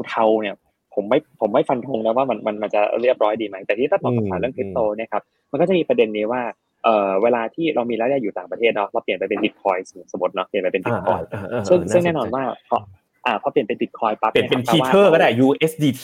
[0.07, 0.55] เทาๆเนี่ย
[0.95, 6.41] ผมไม่ผมไม่ฟันธงนะว่ามันมันมันจะเรียบร้อยดีไหมแต่ที่ถ้าตอบคำถามเรื่องคริปโตเนี่ยครับมันก็จะมีประเด็นนี้ว่า
[6.83, 9.77] เอ่อเวลาที่เรามีรายได้อยู่ต่างประเทศเนาะเราเปลี่ยนไปเป็นบิตคอย
[10.12, 11.21] สมมติเนาะเปลี่ยนไปเป็นบิตคอย
[11.69, 12.77] ซึ่งซึ่งแน่นอนว่าพอ
[13.25, 16.03] อ่าพอเปลี่ยนเป็นบิตคอยปั๊บเปลี่ยนเป็น Tether ก็ได้ USDT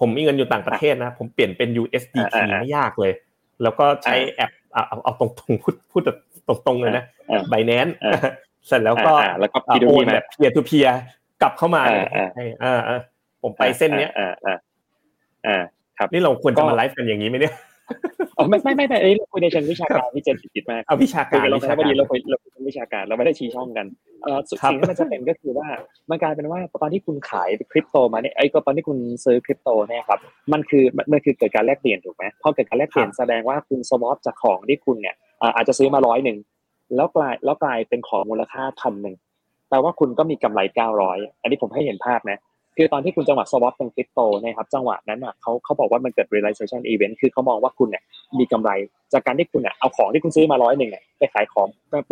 [0.00, 3.12] ผมมีเงินอยู่ต่างประเทศนะ ผมเปลี่ยนเป็น USDT ไม่ยากเลย
[3.62, 6.02] แล้วก็ใช้แอป เอาเอาตรงๆพูดพูด
[6.48, 7.04] ตรงๆเลยนะ
[7.50, 7.86] Binance
[8.66, 10.86] เสร็จแล้วก็แล้วก็โอนแบบ peer-to-peer
[11.42, 11.82] กลับเข้ามา
[12.64, 13.00] อ่า
[13.42, 14.56] ผมไปเส้นเนี้ยอ่าอ่า
[15.46, 15.62] อ่า
[15.98, 17.54] ครับนี่เราควรจะมาไลฟ์กันอย่างนี้ไหมเนี่ย
[18.48, 23.86] ไม่ไม่ไม่แต่เอ้เราคุยในเชิงวิชาการที่เจนผิดมากเอาวิชาการเราไม่ได้เราคุยเราคุยวิชาการเราไม่ได้ชี้ช่องกัน
[24.22, 25.68] เอ่อสิ่งที่มันจะเป็นก็คือว่า
[26.10, 30.20] มันกลายเป็นว่าตอนที่คุณขายคริปโตมาเนี่ยไอ้ก็ตอนที่คุณซื้อคริปโตเนี่ยครับ
[30.52, 35.14] มันคือมันคือเกิดการแลกเปลี่ยนถูกไหมพอเกิดการแลกเปลี่ยนแสดงว่าคุณสวอปจากของที่คุณเนี่ย
[35.56, 36.38] อาจจะซื้อมาร้อยหนึ่ง
[36.96, 39.14] แล้วกลายแล้วกลายเป็นของมูลค่าพันหนึ่ง
[39.68, 42.38] แปลว่าคุณก็มีกำไรเก้าร้อยอันนี้ผมให้เห็นภาพนะ
[42.76, 48.02] คือตอนที่คุณจังหวะสวอปเป็นคริปโตนะครับจังหวะนั้นอะเขาเขาบอกว่ามันเกิด realization event คือเขามองว่าคุณเนี่ย
[48.38, 48.70] มีกำไร
[49.12, 51.66] จากการที่คุณเนี่ยเอาของที่คุณซื้อมาร้อยหนึ่งเนี่ยไปขายของ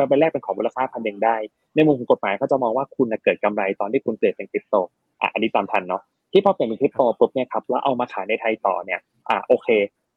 [0.09, 1.37] ไปแลกเป็นของมูลค่าพันหนึ่งได้
[1.75, 4.75] ในมุมของกฎหมายเขาจะมองว่าคุณเกิดกำไรตอนที่คุณเปลี่ยนเป็นคริปโต
[5.21, 9.69] อะอันนี้ตามทันเนาะที่พอเปลี่ยนเป็นคริปโตปุ๊บเนี่ยครับแล้วเอามาขายในไทยต่อเนี่ยอะโอเค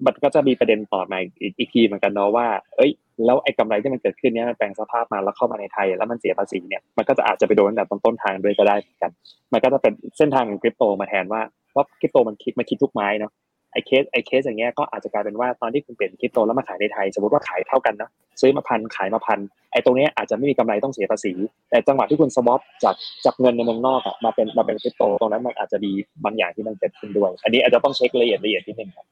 [0.06, 2.92] มันก็จะมีประเด็นต่อมาอีกอีกทีเหมือนกันเนาะว่า เอ้ย
[3.26, 9.12] แล้วไอ้กำไรที่มันเกิดขึ้นเนี้ยมันแปลงสภาพมาแล้วเข้ามาในไทย แล้วมันเสียภาษีเนี่ย มันก็จะอาจจะไปโดนแต่ต้นต้นทางด้วยก็ได้เหมือนกัน
[9.54, 13.32] มันก็จะเป็นเส้นทางของคริปโตมาแทนว่าเพราะคริปโตมันคิดมาคิดทุกไม้เนาะ
[13.72, 18.10] ไอ้เคสไอ้เคสอย่างเงี้ยก็อาจจะกลายเป็นว่าตอนที่คุณเปลี่ยนคริปโตแล้วมาขายในไทย สมมติว่าขายเท่ากันนะ
[18.42, 19.40] ซื้อมาพันขายมาพัน
[19.72, 21.34] ไอ้ตรงนี้อาจจะไม่มีกำไรต้องเสียภาษี
[21.70, 25.92] แต่จังหวะที่คุณสวอปจากจากเงินในเมืองนอกอะมาเป็นมาเป็นคริปโตตรงนั้นมันอาจจะมี
[26.26, 29.06] บางอย่างที่มันเกิดขึ้นด้วย อันนี้อาจจะต้องเช็คละเอียดละเอียดนิดนึงครับ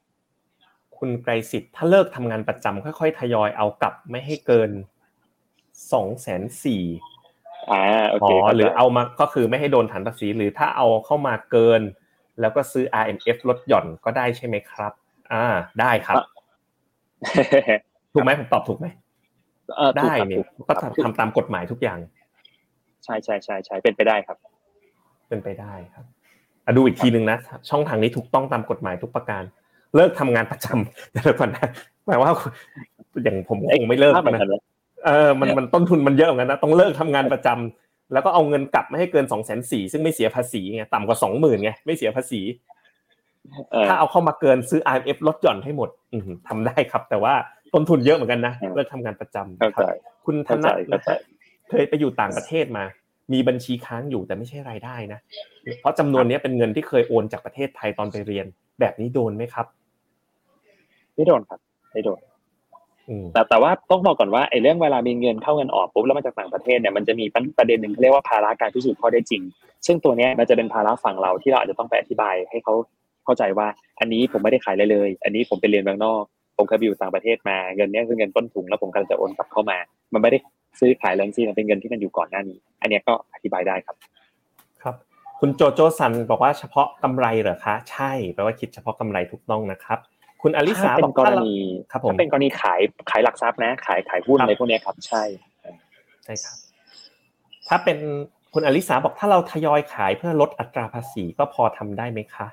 [1.04, 4.70] คุณไกรสิทธิ์ถ้าเลิกทำงานประจำค่อยๆ ทยอยเอากลับไม่ให้เกิน
[5.92, 6.82] สองแสนสี่
[7.70, 11.80] อ่าโอเคหรือเอามาก็คือไม่ให้โดนฐานภาษีหรือถ้าเอาเข้ามาเกิน
[12.40, 14.92] แล้วก็ซื้อ RMF ลดหย่อนก็ได้ใช่ไหมครับ
[15.32, 15.44] อ่า
[15.80, 16.16] ได้ครับ
[18.12, 18.86] ถูกไหมผมตอบถูกไหม
[19.98, 21.98] ได้เนี่ยก็ทำตามกฎหมายทุกอย่าง
[23.04, 24.36] ใช่ใช่ใช่ใช่เป็นไปได้ครับ
[25.28, 26.04] เป็นไปได้ครับ
[26.76, 27.38] ดูอีกทีหนึ่งนะ
[27.70, 29.42] ช่องทางนี้ถูกต้องตามกฎหมายทุกประการ
[29.96, 31.68] เลิกทำงานประจำเดี๋ยวก่อนนะ
[32.06, 32.30] หมายว่า
[33.24, 34.40] อย่างผมคงไม่เลิกนะ
[35.06, 42.40] เออมันมันต้นทุนมันเยอะเหมือนกันนะต้องเลิกทำงานประจำแล้วก็เอาเงินกลับไม่ให้เกินสองแสนสี่ซึ่งไม่เสียภาษีไงต่ำกว่าสองหมื่นไงไม่เสียภาษี
[43.88, 45.90] ถ้าเอาเข้ามาเกินซื้อ IMF ลดหย่อนให้หมด
[46.48, 47.34] ทำได้ครับ แต่ว่า
[47.74, 50.70] ต้นทุนเยอะเหมือนกันนะเลิกทำงานประจำคุณธนั
[51.06, 51.08] ท
[51.70, 52.84] เคยไปอยู่ต่างประเทศมา
[53.32, 55.20] มีบัญชีค้างอยู่แต่ไม่ใช่รายได้นะ
[55.80, 58.46] เพราะจำนวนนี้เป็นเงินที่เคยโอนจากประเทศไทยตอนไปเรียน
[58.80, 59.66] แบบนี้โดนไหมครับ
[61.14, 61.60] ไม่โดนครับ
[61.92, 62.20] ไม่โดน
[63.32, 67.24] แต่แต่ว่าต้องบอกก่อนว่าไอ้เรื่องเวลามีเงินเข้าเงินออกปุ๊บแล้วมาจากต่างประเทศเนี่ยมันจะมี
[67.58, 69.42] ประเด็นหนึ่งเขาเรียกว่าภาระการพิสูจน์ข้อได้จริง
[69.86, 72.74] ซึ่งตัวนี้มันจะเป็นภาระฝั่งเราที่เราอาจจะต้องไปอธิบายให้เขา
[73.24, 73.66] เข้าใจว่า
[74.00, 76.22] อันนี้ผมไม่ได้ขายเลยเลย อันนี้ผมไปเรียนเมืองนอก
[76.56, 79.78] ผมเคยอยู่ต่างประเทศมาเงินนี้คือเงินต้นทุนแล้วผมกำลังจะโอนกลับเข้ามา
[80.12, 80.38] มันไม่ได้
[80.80, 83.96] ซื้อขายเรื่องที่มันเป็นเงินที่มันอยู่ก่อนหน้านี้ อันนี้ก็อธิบายได้ครับ
[84.82, 84.94] ครับ
[85.40, 89.98] คุณโจโจซันบอกว่าเฉพาะกำไรเหรอคะ ใช่แปลว่าคิดเฉพาะกำไรถูกต้องนะครับ
[90.44, 91.54] คุณอลิสาเป็นกรณี
[91.92, 92.80] ครับผมเป็นกรณีขาย
[93.10, 95.22] ขายหลักทรัพย์นะ ขายขายหุ้นอะไรพวกนี้ครับ ใช่
[96.24, 96.56] ใช่ครับ
[97.68, 97.98] ถ้าเป็น
[98.54, 102.46] คุณอลิสาบอกถ้าเราทยอยขายเพื่อลดอัตราภาษีก็พอทำได้ไหมคะ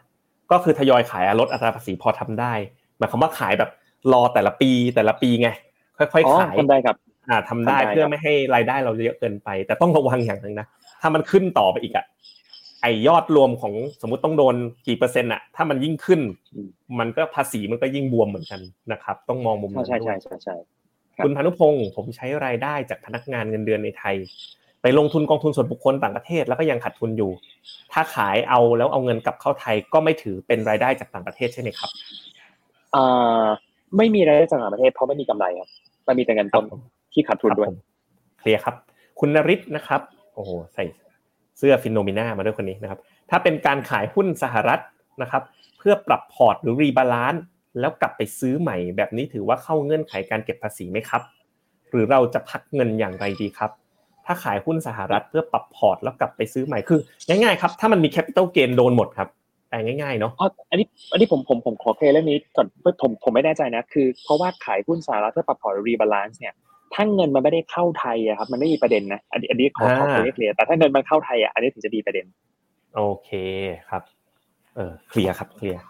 [0.51, 2.53] ก็คือทยอยขายลดอัตราภาษีพอทำได้
[2.97, 3.69] หมายความว่าขายแบบ
[4.13, 5.49] รอแต่ละปีแต่ละปีไง
[5.97, 6.95] ค่อยๆขายทำได้ครับ
[7.29, 10.67] อ่าทำได้เพื่อไม่ให้รายได้เราเยอะเกินไป แต่ต้องระวังอย่างหนึ่งนะ
[11.01, 12.05] ถ้ามันขึ้นต่อไปอีกอะ
[12.81, 14.55] ไอยอดรวมของสมมุติต้องโดน
[14.87, 16.21] กี่เปอร์เซ็นต์อะถ้ามันยิ่งขึ้น
[16.99, 18.61] มันก็ภาษีมันก็ยิ่งบวมเหมือนกัน
[18.91, 20.55] นะครับ ต้องมองมุมนั้นใช่ใช่ใช่ใช่
[21.23, 24.15] คุณพานุพงศ์ผมใช้รายได้จากพนักงานเงินเดือนในไทย
[24.81, 27.31] ไปลงทุนกองทุนส่วนบุคคลต่างประเทศแล้วก็ยังขาดทุนอยู่
[27.93, 31.89] ถ้าขายเอาแล้วเอาเงินกลับเข้าไทยก็ไม่ถือเป็นรายได้จากต่างประเทศใช่ไหมครับ
[32.95, 33.45] อ่า
[33.97, 35.69] ไม่มีรายได้จากต่างประเทศเพราะไม่มีกำไรครับ
[36.07, 36.65] มันมีแต่เงินต้น
[37.13, 37.69] ที่ขาดทุนด้วย
[38.39, 38.75] clear ครับ
[39.19, 40.01] คุณนริศนะครับ
[40.35, 40.83] โอ้โหใส่
[41.61, 42.99] เสื้อ Finnomena มาด้วยคนนี้นะครับ
[43.29, 44.79] ถ้าเป็นการขายหุ้นสหรัฐ
[45.21, 45.43] นะครับ
[45.79, 47.41] เพื่อปรับพอร์ตหรือ rebalance
[47.79, 51.21] แล้วกลับไปซื้อใหม่ แบบนี้ถือว่าเข้าเงื่อนไขการเก็บภาษีไหมครับ
[51.91, 53.71] หรือเราจะพักเงินอย่างไรดีครับ
[54.25, 59.29] ถ้าขายหุ้นสหรัฐเพื่อปรับพอร์ตแล้วกลับไปซื้อใหม่คือง่ายๆครับถ้ามันมี capital gain โดนหมดครับ
[59.69, 62.67] แต่ง่ายๆเนาะอ๋ออันนี้อันนี้ผมผมผมขอ clear เรื่องนี้ก่อน
[63.01, 66.53] ผมผมไม่แน่ใจนะคือเพราะว่าขายหุ้นสหรัฐเพื่อปรับพอร์ตรีบาลานซ์เนี่ย
[66.93, 72.25] ถ้าเงินมันไม่ได้เข้าไทยอะครับ มันไม่มีประเด็นนะอันนี้อันนี้ขอขอเคลียร์เคลียร์แต่ถ้าเงินมันเข้าไทยอะอันนี้ถึงจะมีประเด็น
[72.95, 73.29] โอเค
[73.89, 74.03] ครับ
[74.75, 75.81] เออเคลียร์ครับเคลียร์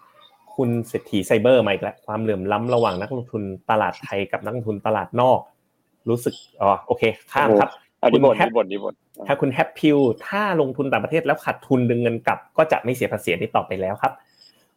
[0.55, 5.39] คุณเศรษฐีไซเบอร์มาอีกแล้วความเหลื่อมล้ำระหว่างนักลงทุนตลาดไทยกับนักลงทุนตลาดนอก
[6.09, 7.69] รู้สึกอ๋อโอเค ข้ามครับ
[8.01, 8.95] อันนี้คุบ่ณนแฮปนี่บ่นนี่บ่น
[9.27, 9.97] ถ้าคุณแฮปพิว
[10.27, 14.13] ถ้าลงทุนต่างประเทศแล้วขาดทุนดึงเงินกลับ ก็จะไม่เสียภาษีนี้ต่อไปแล้วครับ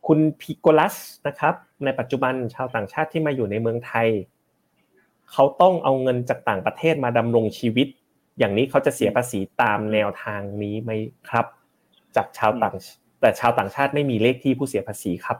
[0.07, 0.95] คุณพิโกลัส
[1.27, 1.55] นะครับ
[1.85, 4.09] ในปัจจุบันชาวต่างชาติที่มาอยู่ในเมืองไทย
[5.35, 7.87] เขาต้องเอาเงินจากต่างประเทศมาดำรงชีวิต
[8.39, 10.91] อย่างนี้เขาจะเสียภาษีตามแนวทางนี้ไหม
[11.29, 11.47] ครับ
[12.17, 12.75] จากชาวต่าง
[13.21, 15.39] แต่ชาวต่างชาติไม่มีเลขที่ผู้เสียภาษีครับ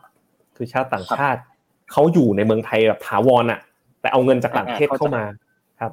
[0.57, 1.41] คือชาวต่างชาติ
[1.93, 3.61] เขาอยู่ในเมืองไทยแบบถาวรอะ
[4.01, 5.25] แต่เอาเงินจากต่างประเทศเข้ามา
[5.81, 5.93] ครับ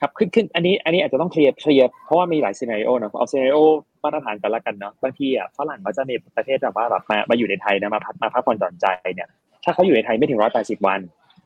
[0.00, 3.58] ครับขึ้นขึ้นอันนี้อันนี้อาจจะต้อง clear clear เพราะว่ามีหลาย scenario เนอะเอา scenario
[4.04, 9.28] มาตรฐานกันละกันเนาะบางทีอะฝรั่งเขาจะมีประเทศแบบว่าแบบมามาอยู่ในไทยนะมาพักมาพักผ่อนหย่อนใจเนี่ย
[9.64, 11.00] ถ้าเขาอยู่ในไทยไม่ถึงร้อยแปดสิบวัน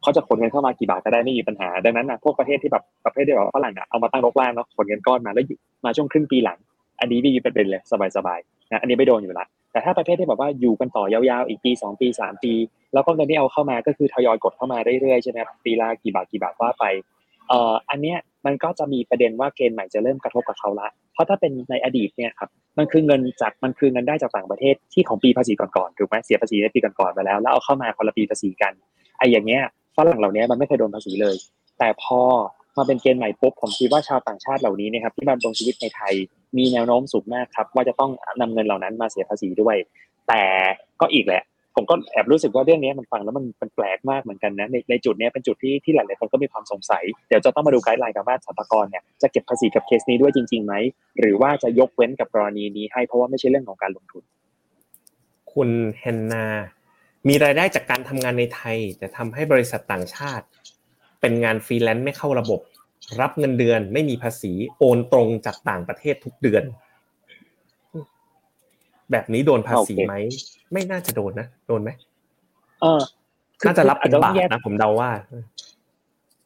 [0.05, 5.45] เขาจะขนเงินเข้ามากี่บาทก็ได้ไม่มีปัญหา ดังนั้นนะพวกประเทศที่แบบประเภทที่แบบฝรั่งอะเอามาตั้งรกรากเนาะขนเงินก้อนมาแล้ว
[5.85, 6.59] มาช่วงครึ่งปีหลัง
[7.01, 7.83] อันนี้ไม่มีประเด็นเลย
[8.17, 12.53] สบายๆนะอันนี้ไม่โดนอยู่ละแต่ถ้าประเภทที่แบบว่าอยู่กันต่อยาวๆอีกปีสองปีสามปี
[12.95, 16.85] แล้วก็เงินที่เอาเข้ามาก็คือทยอยกดเข้ามาเรื่อยๆใช่ไหมครับปีละกี่บาทกี่บาทว่าไป
[17.49, 28.73] เอ่ออันเนี้ยมันก็จะมีประเด็นว่าเกณฑ์ใหม่จะเริ่มกระทบกับเขาละ เพราะถ้าเป็นในอดีตเนี่ยครับมันคือเงินจากมันคือเงินได้จากต่างประเทศที่ของปีภาษีก่อนๆถูกไหมเสียภาษีในปีก่อนๆไปแล้วแล้วเอาเข้ามาคนละปีภาษีกัน
[29.19, 29.63] ไอ้อย่างเงี้ย
[29.97, 31.37] ฝรั่งเหล่านี้มันไม่เคยโดนภาษีเลย
[31.79, 32.21] แต่พอ
[32.77, 36.15] มาเป็นเกณฑ์ใหม่ปุ๊บผมคิดว่าชาวต่างชาติเหล่านี้นะครับที่มาดำรงชีวิตในไทย
[36.57, 39.77] มีแนวโน้มสูงมากครับ ว่าจะต้องนำเงินเหล่านั้นมาเสียภาษีด้วย
[40.29, 40.43] แต่
[41.01, 41.43] ก็อีกแหละ
[41.77, 50.75] ผมก็แอบรู้สึกว่าเรื่องนี้มันฟังแล้วมันมันแปลกมากเหมือนกันนะในในจุดนี้เป็นจุดที่ที่หลายๆคนก็มีความสงสัย เดี๋ยวจะต้องมาดูไกด์ไลน์กับว่าสรรพากรเนี่ยจะเก็บภาษีกับเคสนี้ด้วยจริงๆไหม
[51.21, 54.23] หรือว่าจะยกเว้นกับกรณีนี้ให้เพราะว่าไม่ใช่เรื่องของการลงทุน
[55.53, 56.47] คุณแฮนนา
[57.29, 60.47] มีรายได้จากการทำงานในไทย แต่ทำให้บริษัทต่างชาติ
[61.21, 62.61] เป็นงานฟรีแลนซ์ไม่เข้าระบบ
[63.21, 66.65] รับเงินเดือนไม่มีภาษีโอนตรงจากต่างประเทศทุกเดือน
[69.11, 70.15] แบบนี้โดนภาษีไหม
[70.73, 71.91] ไม่น่าจะโดนนะโดนไหม
[72.83, 73.03] เออ
[73.61, 75.11] คือน่าจะรับเป็นอาจจะต้บาองทแยกนะผมเดาว่า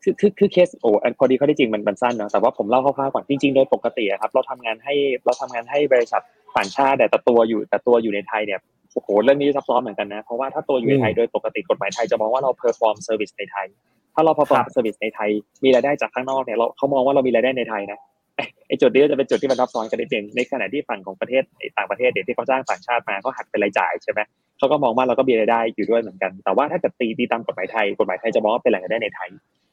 [0.03, 6.22] คือคือคือเคสโอ้อันพอดีเขาได้จริงมันมันสั้นเนาะแต่ว่าผมเล่าคร่าวๆก่อนจริงๆโดยปกติอะครับเราทำงานให้เราทำงานให้บริษัท
[6.57, 8.61] ต่างชาติแต่ตัวอยู่แต่ตัวอยู่ในไทยเนี่ย
[8.95, 13.66] โอ้โหเรื่องนี้ซับซ้อนเหมือนกันนะ เพราะว่าถ้าตัวอยู่ในไทยอืมโดยปกติกฎหมายไทยจะมองว่าเรา perform service ในไทย
[14.14, 15.30] ถ้าเรา perform ครับ service ในไทย
[15.64, 17.99] มีรายได้จากข้างนอกเนี่ยเราเขามองว่าเรามีรายได้ในไทยนะ
[18.36, 24.20] ไอ้ไอ้จุดนี้ก็จะเป็นจุดที่มันซับซ้อนกันนิดนึงในขณะที่ฝั่งของประเทศไอ้ต่างประเทศเดี๋ยวที่เขาจ้างต่างชาติมาเขาหักเป็นรายจ่ายใช่ไหม
[24.59, 29.28] เขาก็มองว่าเราก็มีรายได้อยู่ด้วยเหมือนกัน แต่ว่าถ้าเกิดตีตีตามกฎหมายไทยกฎหมายไทยจะมองว่าเป็นแหล่งรายได้ในไทย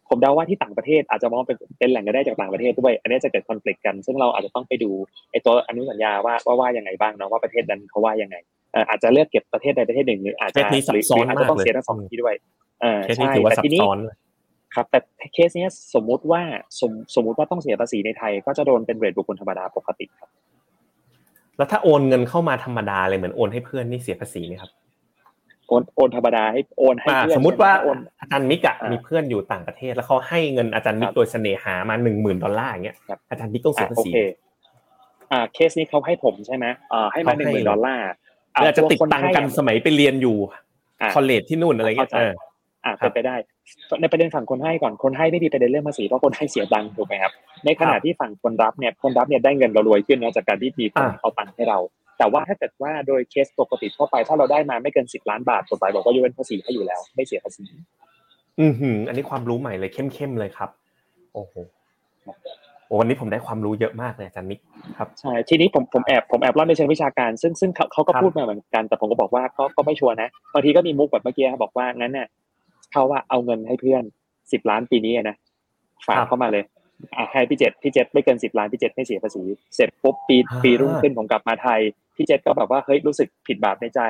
[0.09, 4.91] ผมเดาว่าที่ต่างประเทศอาจจะมองเป็นเป็นแหล่งรายได้จากต่างประเทศด้วย อันนี้จะเกิดคอน FLICT กัน ซึ่งเราอาจจะต้องไปดู
[5.31, 8.35] ไอ้ตัวอนุสัญญาว่าว่าว่ายังไงบ้างเนาะว่าประเทศนั้นเขาว่ายังไง
[8.73, 12.35] เอ่ออาจจะเลือกเก็บประเทศใดประเทศหนึ่งหรืออาจจะเคสนี้ซับหรือซ้อนหรืออาจจะต้องมากเลยเสียทั้งสองที่ด้วย
[12.81, 14.15] เออเคสนี้ใช่ถือว่าแต่ซับทีนี้ซ้อนเลย
[14.75, 14.99] ครับแต่
[15.33, 16.41] เคสเนี้ยสมมุติว่า
[16.79, 20.29] สมสมมุติว่าต้องเสียภาษีในไทย ก็จะโดนเป็นเรทบุคคลธรรมดาปกติครับ
[21.57, 24.71] แล้วถ้าโอนเงินเข้ามาธรรมดาเลยเหมือนโอนให้เพื่อนนี่เสียภาษีไหมครับ
[25.67, 34.17] โอนโอนธรรมดาให้โอนให้อ่าเพื่อนสมมติว่าโอนอาจารย์มิกอะอ่ามีมีเพื่อนอยู่ต่างประเทศ แล้วเขาให้เงินอาจารย์มิคกรับโดยเสน่หามาหนึ่งหมื่นดอลลาร์อย่างเงี้ยครับอาจารย์มิกต้องเสียอะภาโอษีเค
[35.31, 38.05] อ่าเคสนี้เขาให้ผมใช่ไหมอ่าให้มาหเขาให้นึ่งหมื่นดอลลาร์
[38.53, 40.37] หรืออาจจะติดตังค์กันตัวคสมัยไปเรียนอยู่
[41.01, 42.33] อะคอลเลจที่นู่นอะไรเงี้ยเข้าใจเออ
[42.85, 43.35] อ่าครัเป็บนไปได้
[44.01, 47.31] ในประเด็นฝั่งคนให้ก่อนคนให้ไม่มีประเด็นเรื่องภาษีเพราะคนให้เสียตังค์ถูกไหมครับ
[47.65, 51.79] ในขณะครับที่ฝั่งคนรับเนี่ยคนรับเนี่ยได้เงินเรารวยขึ้นนะจากการที่มีคนอ่าเอาตังค์ให้เรา
[52.17, 57.63] แต่ว่าถ้าเกิดว่าโดยเคสปกติทั่วไปถ้าเราได้มาไม่เกินสิบล้านบาทกฎหมายบอกว่ายกเว้นภาษีให้อยู่แล้ว ไม่เสียภาษี
[58.61, 60.69] อือหือ อันนี้ความรู้ใหม่เลยเข้มๆเลยครับ
[61.33, 61.53] โอ้โห
[62.87, 64.59] โอ้วันนี้ผมได้ความรู้เยอะมากเลยอาจารย์มิก
[64.97, 72.27] ครับใช่ทีนี้ผมผมแอบผมแอบเล่าในเชิงวิชาการ ซึ่งซึ่งเขาเขาก็ครับพูดมาเหมือนกัน แต่ผมก็บอกว่าก็ก็ไม่ชัวร์นะบางทีก็มีมุกแบบเมื่อกี้ครับบอกว่างั้นเนี่ย
[72.91, 74.03] เขาว่าเอาเงินให้เพื่อน
[74.51, 75.35] สิบล้านปีนี้นะ
[76.07, 76.63] ฝากเข้ามาเลย
[77.17, 79.43] อะให้พี่เจษพี่เจษไม่เกินสิบล้านพี่เจษไม่เสียภาษี
[79.75, 81.79] เสร็จปุ๊บปีปีรุ่งขึ้นผมกลับมาไทย
[82.15, 84.01] พี่เจษก็แบบว่าเฮ้ยรู้สึกผิดบาปในใจ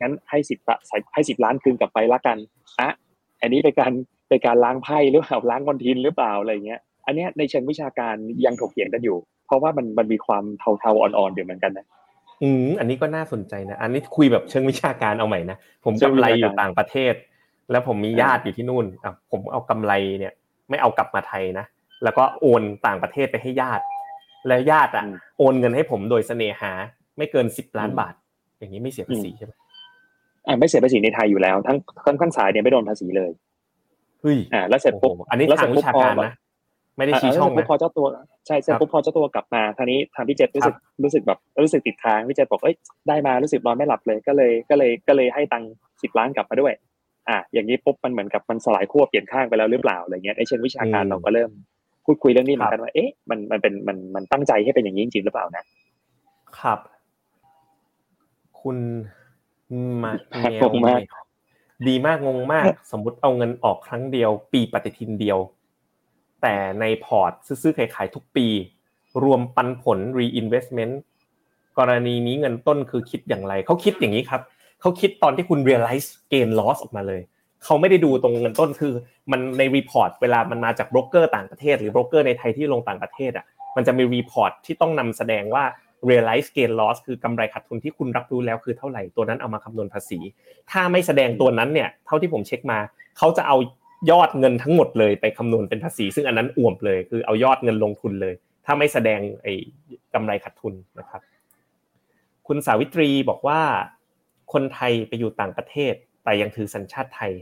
[0.00, 0.58] งั้นให้สิบ
[1.14, 2.38] ให้สิบล้านคืนกลับไปละกัน
[2.80, 2.90] อะ
[3.40, 3.92] อันนี้เป็นการ
[4.28, 10.44] เป็นการล้างไพ่หรือเปล่าล้างคอนทินหรือเปล่าอะไรเงี้ย อันเนี้ยในเชิงวิชาการยังถกเถียงกันอยู่ เพราะว่ามันมันมีความ
[10.78, 11.86] เทาๆอ่อนๆอยู่เหมือนกันนะ
[12.42, 17.14] อืมอันนี้ก็น่าสนใจนะ อันนี้คุยแบบเชิงวิชาการเอาใหม่นะผมเชิงกำวิไรชาการอยู่ต่างประเทศ
[17.70, 20.32] แล้วผมมีอ่าญาติอยู่ที่นู่นอะผมเอากำไรเนี่ย
[20.70, 21.66] ไม่เอากลับมาไทยนะ
[22.04, 23.84] แล้วก็โอนต่างประเทศไปให้ญาติ
[24.48, 25.04] แล้วญาติอะ
[25.38, 26.72] โอนเงินให้ผมโดยเสน่หา
[27.18, 28.14] ไม่เกินสิบล้านบาท
[28.58, 29.52] อย่างนี้ไม่เสียภาษีใช่ไหม
[30.46, 33.30] อ่าไม่เสียภาษีในไทยอยู่แล้ว ทั้งทั้งทั้งสายเนี่ยไม่โดนภาษีเลย
[34.20, 36.34] เฮ้ยอ่าแล้วเสร็จโอ้โหปุ๊บอันนี้แล้วทางวิชาการพอนะ
[36.96, 38.06] ไม่ได้ชี้ช่องนะพอเจ้าตัว
[38.46, 42.76] ใช่เสร็จปุ๊บพอเจ้าตัวกลับมาทางนี้ทางพี่เจษรู้สึกรู้สึกแบบรู้สึกติดทางพี่เจษบอกเอ้ย
[43.08, 46.72] ได้มารู้สึกนอนไม่หลับเลยก็เลยก็เลยก็เลยให้ตังค์สิบล้านกลับมาด้วย
[47.28, 51.50] อะอย่างนี้ปุ๊บมันเหมือนกับมันสลายขั้วเปลี่ยนข้างไปแล้วหรือเปล่าอะไรเงี้ยในเชิงวิชาการเราก็เริ่ม
[52.04, 55.64] พูดคุยเรื่องนี้เหมือนกันว่าเอ๊ะมันมันเป็นมันมันตั้งใจให้เป็นอย่างนี้จริงหรือเปล่านะ
[56.58, 56.78] ครับ
[58.64, 58.78] คุณ
[60.02, 61.00] มาแงงมาก
[61.88, 65.38] ดีมากงงมาก สมมุติเอาเงินออกครั้งเดียว ปีปฏิทินเดียว
[66.42, 68.46] แต่ในพอร์ตซื้อขายขายทุกปี
[69.22, 70.94] รวมปันผล reinvestment
[71.78, 74.42] กรณีนี้เงินต้นคือคิดอย่างไรเขาคิดอย่างนี้ครับ
[74.80, 77.22] เขาคิดตอนที่คุณ realize gain loss ออกมาเลย
[77.64, 78.92] เขาไม่ได้ดูตรงเงินต้นคือ
[79.30, 83.44] มันใน report เวลามันมาจากโบรกเกอร์ต่างประเทศ หรือโบรกเกอร์ในไทยที่ลงต่างประเทศอะ
[83.76, 85.64] มันจะมี report ที่ต้องนำแสดงว่า
[86.10, 90.18] realize gain loss คือกำไรขาดทุนที่คุณรับรู้แล้วคือเท่าไหร่ตัวนั้นเอามาคำนวณภาษี
[90.70, 92.78] ถ้าไม่แสดงตัวนั้นเนี่ยเท่าที่ผมเช็คมา
[93.18, 93.56] เขาจะเอา
[94.10, 98.34] ยอดเงินทั้งหมดเลยไปคำนวณเป็นภาษี ซึ่งอันนั้นอ่วมเลย คือเอายอดเงินลงทุนเลย
[98.64, 99.54] ถ้าไม่แสดงไอ้
[100.14, 101.20] กำไรขาดทุนนะครับ
[102.46, 103.60] คุณสาวิตรีบอกว่า
[104.52, 105.94] คนไทยไปอยู่ต่างประเทศ
[106.24, 107.32] แต่ยังถือสัญชาติไทย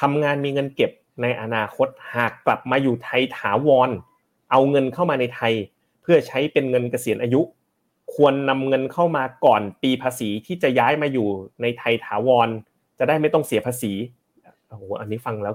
[0.00, 0.90] ทำงานมีเงินเก็บ
[1.22, 3.90] ในอนาคตหากกลับมาอยู่ไทยถาวร
[4.50, 5.52] เอาเงินเข้ามาในไทย
[6.02, 7.40] เพื่อใช้เป็นเงินเกษียณอายุ
[8.14, 11.28] ควรนำเงินเข้ามาก่อนปีภาษีที่จะย้ายมาอยู่
[11.62, 12.48] ในไทยถาวร
[12.98, 13.92] จะได้ไม่ต้องเสียภาษี
[14.68, 15.54] โอ้โหอันนี้ฟังแล้ว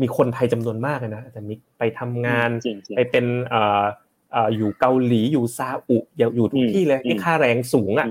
[0.00, 2.50] มีคนไทยจำนวนมากเลยนะอาจารย์มิกไปทำงาน
[2.96, 3.84] ไปเป็นเอ่อ
[4.56, 8.08] อยู่เกาหลีอยู่ซาอุอยู่ทุกที่เลยที่ค่าแรงสูงอะ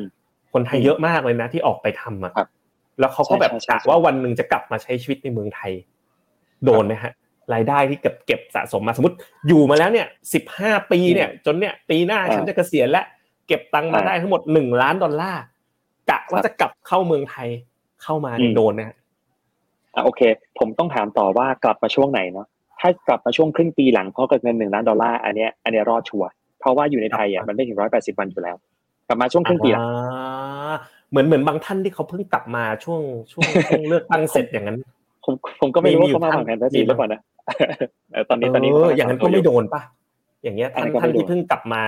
[0.54, 2.34] คนไทยเยอะมากเลยนะที่ออกไปทำอะ
[3.00, 5.72] แล้วเขาก็แบบกะว่าวันหนึ่งจะกลับมาใช้ชีวิตในเมืองไทย
[6.66, 7.12] โดนไหมฮะ
[7.54, 9.16] รายได้ที่เก็บเก็บสะสมมาสมมติ
[9.48, 13.06] อยู่มาแล้วเนี่ยสิบห้าปีเนี่ย จนเนี่ยปีหน้าฉันจะเกษียณแล้ว
[13.48, 15.44] เก็บตังค์มาได้ทั้งหมดหนึ่งล้านดอลลาร์
[16.10, 17.50] กะว่าจะกลับเข้าเมืองไทย
[18.04, 18.96] เข้ามาโดนนะ
[19.96, 20.22] อะโอเค
[20.60, 22.48] ผมต้องถามต่อว่ากลับมาช่วงไหนเนาะ
[22.80, 26.30] ถ้ากลับมาช่วงครึ่งปีหลังเพราะกับเงินหนึ่งล้านดอลลาร์อันเนี้ยอันเนี้ยรอดชัวร์
[26.60, 28.56] เพราะว่าอยู่ในไทยอะมันไม่ถึงร้อยแปดสิบวันอยู่แล้ว
[29.08, 29.84] กลับมาช่วงครึ่งปีหลัง
[31.10, 34.78] เหมือนเหมือนบางท่านที่เขาเพิ่งกลับมาช่วงช่วงช่วงเลือกตั้งเสร็จอย่างนั้น
[35.26, 37.22] ผมผมก็ไม่รู้ว่าเขามาหวังแผนภาษีหรือเปล่านะ
[38.30, 39.82] ตอนนี้ตอนนี้อย่างนั้นก็ไม่โดนป่ะ
[40.44, 41.84] อย่างเงี้ยท่านท่านที่เพิ่งกลับมา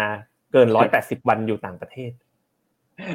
[0.52, 2.12] เกินร้อยแปดสิบวันอยู่ต่างประเทศ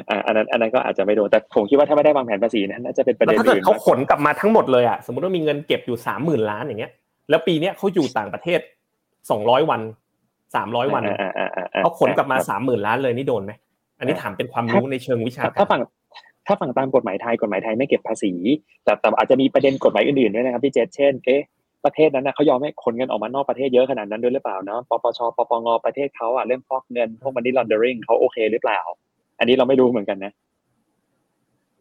[0.09, 6.91] อ่าอันนั้นอันนั้นก็อาจจะไม่โดนแต่ผมคิดว่าถ้าไม่ได้วางแผนภาษีนั้นน่าจะเป็นประเด็นอื่นถ้าเกิดเขาขนกลับมาทั้งหมดเลยอะสมมติว่ามีเงินเก็บอยู่สามหมื่นล้านอย่างเงี้ย
[7.29, 8.59] แล้วปีเนี้ยเขาอยู่ต่างประเทศ
[9.31, 9.81] สองร้อยวัน
[10.55, 11.03] สามร้อยวัน
[11.83, 13.51] เขาขนกลับมาสามหมื่นล้านเลยนี่โดนไหม
[13.99, 15.81] อันนี้ถามเป็นความรู้ในเชิงวิชาการถ้าฝั่ง
[16.47, 18.33] ถ้าฝั่งตามกฎหมายไทยกฎหมายไทยไม่เก็บภาษี
[18.83, 21.41] แต่แต่อาจจะมีประเด็นกฎหมายอื่นๆด้วยนะครับพี่เจษเช่นเอ๊ะ
[21.85, 28.79] ประเทศนั้นนะเขายอมให้คนเงินออกมานอกประเทศเยอะขนาดนั้นด้วยหรือเปล่าเนาะปปชปปงประเทศเขาอะเรื่องฟอกเงินพวกมันนี่ลอนเดอริงเขาโอเคหรือเปล่า
[29.39, 30.33] อันนี้เราไม่รู้เหมือนกันนะ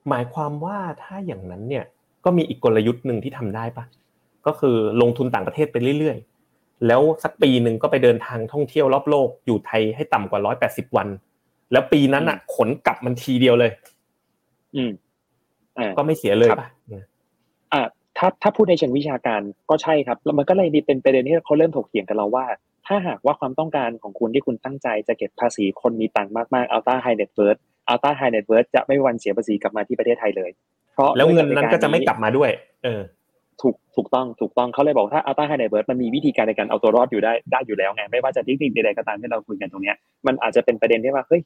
[0.08, 1.84] หมายความว่าถ้าอย่างนั้นเนี่ย
[2.24, 3.84] ก็มีอีกกลยุทธ์หนึ่งที่ทำได้ปะ
[4.46, 11.08] ก็คือลงทุนต่างประเทศไปเรื่อยๆ แล้วสักปีหนึ่งก็ไปเดินทางท่องเที่ยวรอบโลกอยู่ไทยให้ต่ำกว่าร้อยแปดสิบวัน
[11.72, 13.70] แล้วปีนั้นอะ ขนกลับมันทีเดียวเลย
[14.76, 14.90] อืม
[15.96, 16.73] ก็ไม่เสียเลยป่ะอ่า
[18.18, 19.40] ถ้าถ้าพูดในเชิงวิชาการ
[19.70, 22.46] ก็ใช่ครับแล้วมันก็เลยเป็นประเด็นที่เขาเริ่มถกเถียงกันเราว่า
[22.86, 27.56] ถ้าหากว่าความต้องการของคุณที่คุณตั้งใจจะเก็บภาษีคนมีตังค์มากๆ ultra high net worth
[27.88, 30.50] ultra high net worth จะไม่มีวันเสียภาษีกลับมาที่ประเทศไทยเลย
[30.94, 32.50] เพราะแล้วเงินนั้นก็จะไม่กลับมาด้วย
[32.84, 33.02] เออ
[33.62, 39.96] ถูกถูกต้องถูกต้องเขาเลยบอกถ้า ultra high net worth มันมีวิธีการในการเอาตัวรอดอยู่ได้ได้อยู่แล้วไงไม่ว่าจะเทคนิคใดๆก็ตามที่เราคุยกันตรงเนี้ย
[40.26, 41.40] มันอาจจะเป็นประเด็นที่ว่าเฮ้ย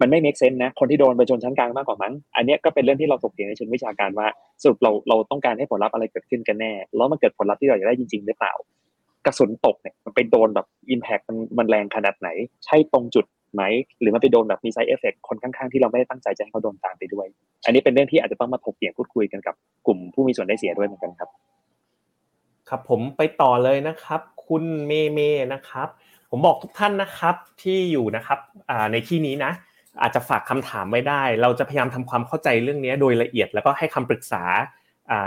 [0.00, 4.26] มันไม่ make sense นะคนที่โดนไปชนชั้นกลางมากกว่ามั้งอันนี้ก็เป็นเรื่องที่เราถกเถียงในเชิงวิชาการว่า
[4.62, 8.52] สรุปเราเราต้องการให้ผลลัพธ์อะไรเกิดขึ้นกันแน่ แล้วมันเกิดผลลัพธ์ที่เราอยากได้จริงๆหรือเปล่า
[9.26, 12.28] กระสุนตกเนี่ยมันไปโดนแบบ impact มันมันแรงขนาดไหน
[12.64, 13.62] ใช่ตรงจุด ไหม
[14.00, 17.26] หรือมันไปโดนแบบมี side effect คนข้างๆที่เราไม่ได้ตั้งใจจะให้เขาโดนตามไปด้วย
[17.64, 19.54] อันนี้เป็นเรื่องที่อาจจะต้องมาถกเถียงพูดคุยกันกับ
[19.86, 21.28] กลุ่มผู้มีส่วนได้เสียด้วยเหมือนกันครับ
[22.68, 25.18] ครับผมไปต่อเลยนะครับ คุณเมเม
[25.52, 25.88] นะครับ
[26.30, 28.38] ผมบอกทุกท่านนะครับที่อยู่นะครับ
[28.92, 29.52] ในที่นี้นะ
[30.02, 34.42] อาจจะฝากคำถามไว้ได้ เราจะพยายามทำความเข้าใจเรื่องนี้โดยละเอียดแล้วก็ให้คำปรึกษา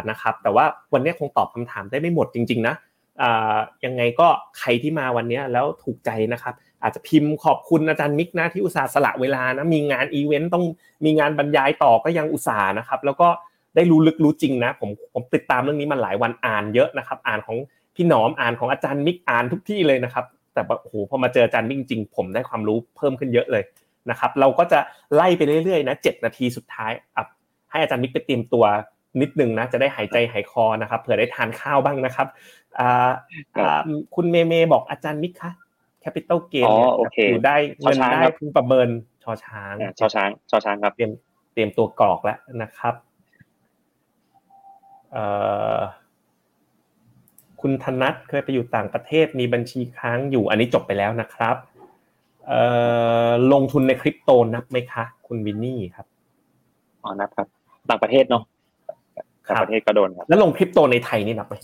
[0.10, 2.76] นะครับ แต่ว่าวันนี้คงตอบคำถามได้ไม่หมดจริง ๆ นะ
[3.86, 4.28] ยังไงก็
[4.60, 6.54] ใครที่มาวันนี้แล้วถูกใจนะครับ
[6.84, 10.66] อาจจะพิมพ์ขอบคุณอาจารย์มิกนะที่อุตส่าห์สละเวลานะมีงานอีเวนต์ต้อง
[11.06, 13.28] มีงานบรรยายต่อก็ยังอุตส่าห์นะครับ แล้วก็
[13.76, 17.58] ได้รู้ลึกรู้จริงนะผมผมติดตามเรื่องนี้มาหลายวันอ่านเยอะนะครับ อ่านของ
[17.96, 23.64] พี่หนอมอ่านของอาจารย์มิกอ่านทุกที่เลยนะครับ แต่โอ้โหพอมาเจออาจารย์มิกจริงผมได้ความรู้เพิ่มขึ้นเยอะเลย
[24.10, 24.80] นะครับ เราก็จะ
[25.16, 27.24] ไล่ไปเรื่อยๆนะเจ็ดนาทีสุดท้ายอะ
[27.72, 28.66] ให้อาจารย์มิกไปเตรียมตัว
[29.22, 32.28] นิดนึงนะจะได้หายใจหายคอนะครับเผื่อได้ทานข้าวบ้างนะครับ
[34.16, 35.52] คุณเมเมบอกอาจารย์มิกคะ
[36.08, 36.68] capital gain
[37.30, 38.88] อยู่ในเงินได้พึงประเมิน
[39.24, 41.12] ชอช้างชอช้างชอช้างครับเตรียม
[41.54, 42.94] เตรียมตัวกรอกแล้วนะครับ
[47.62, 51.56] คุณธนัทเคยไปอยู่ต่างประเทศมีบัญชีค้างอยู่อันนี้จบไปแล้วนะครับ
[52.48, 52.62] เอ่
[53.28, 56.08] อลงทุนในคริปโตนับไหมคะ คุณวินนี่ครับ
[57.04, 57.48] อ๋อนับครับ
[57.90, 58.44] ต่างประเทศเนาะ
[59.48, 61.56] ต่างประเทศก็โดนครับแล้วลงคริปโตในไทยนี่นับไหม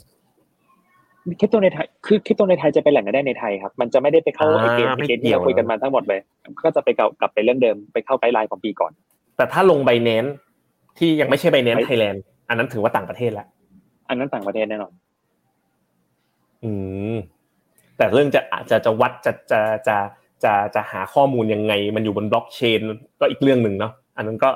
[1.40, 6.20] คริปโตในไทยคือคริปโตในไทยจะเป็นแหล่งเงินได้ในไทยครับ มันจะไม่ได้ไปเข้าอ่าไอเกณฑ์ไม่ไอเกณฑ์เกี่ที่ยวเราคุยกันมาทั้งหมดเลย
[6.64, 8.92] ก็จะไปเก่ากลับไปเรื่องเดิมไปเข้า guideline ของปีก่อน
[9.38, 10.26] แต่ถ้าลง Binance
[10.98, 13.48] ที่ยังไม่ใช่ Binance ไม่ไทยแลนด์อันนั้นถือว่าต่างประเทศแล้ว
[14.10, 14.94] อันนั้นต่างประเทศแน่นอน
[16.64, 16.72] อื
[17.14, 17.16] ม
[17.98, 19.98] แต่เรื่องจะอาจจะจะวัดจะจะจะ
[20.44, 22.80] จะจะหาข้อมูลยังไง มันอยู่บนบล็อกเชน
[23.20, 24.50] ก็อีกเรื่องหนึ่งเนาะอันนั้นก็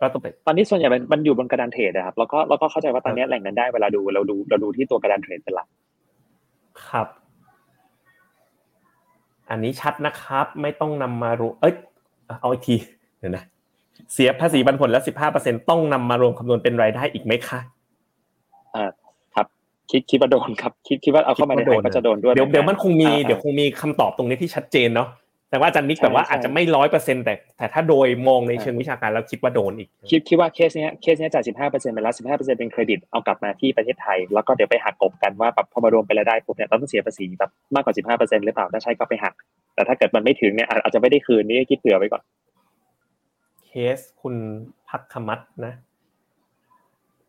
[0.00, 5.68] ก็ต้องไปตอนนี้ส่วนใหญ่มันมันอยู่บนกระดานเทรดนะครับแล้วก็แล้วก็เข้าใจว่าตอนนี้แหล่งเงินได้เวลาดูเราดูเราดูที่ตัวกระดานเทรดเป็นหลัก
[6.88, 7.06] ครับ
[9.50, 11.74] อันนี้ชัดนะครับ ไม่ต้องนำมารวมเอ้ย
[12.40, 12.76] เอาอีกที
[13.18, 13.44] เดี๋ยวนะ
[14.12, 17.60] เสียภาษีปันผลแล้วสิบห้าเปอร์เซ็นต้องนำมารวมคำนวณเป็นรายได้อีกไหมคะ
[18.74, 18.90] อ่า
[19.34, 19.46] ครับ
[19.90, 25.08] คิดคิดว่าโดนครับคิดคิดว่าเอาเข้ามาในไทยก็จะโดนด้วยเดี๋ยวเดี๋ยวมันคงมีอ่าเดี๋ยวคงมีคำตอบตรงนี้ที่ชัดเจนเนาะ
[25.50, 39.34] แต่ว่าอาจารย์นิกใช่แบบว่าใช่อาจจะไม่ร้อยเปอร์เซ็นแต่แต่ถ้าโดยมองในใช่เชิงวิชาการแล้วคิดว่าโดนอีกคิดคิดว่าเคสเนี้ยเคสเนี้ยจ่ายสิบห้าเปอร์เซ็นต์ไปแล้วสิบห้าเปอร์เซ็นต์เป็นเครดิตเอากลับมาที่ประเทศไทย แล้วก็เดี๋ยวไปหักกบกันว่าแบบพอมารวมเป็นรายได้ปุ๊บเนี่ยเราต้องเสียภาษีแบบมากกว่าสิบห้าเปอร์เซ็นต์หรือเปล่าถ้าใช่ก็ไปหัก
[39.74, 42.22] แต่ถ้าเกิดมันไม่ถึงเนี่ยอาจอาจจะไม่ได้คืนนี่คิดเผื่อไว้ก่อน
[43.66, 44.34] เคสคุณ
[44.88, 45.74] พักคมัตนะ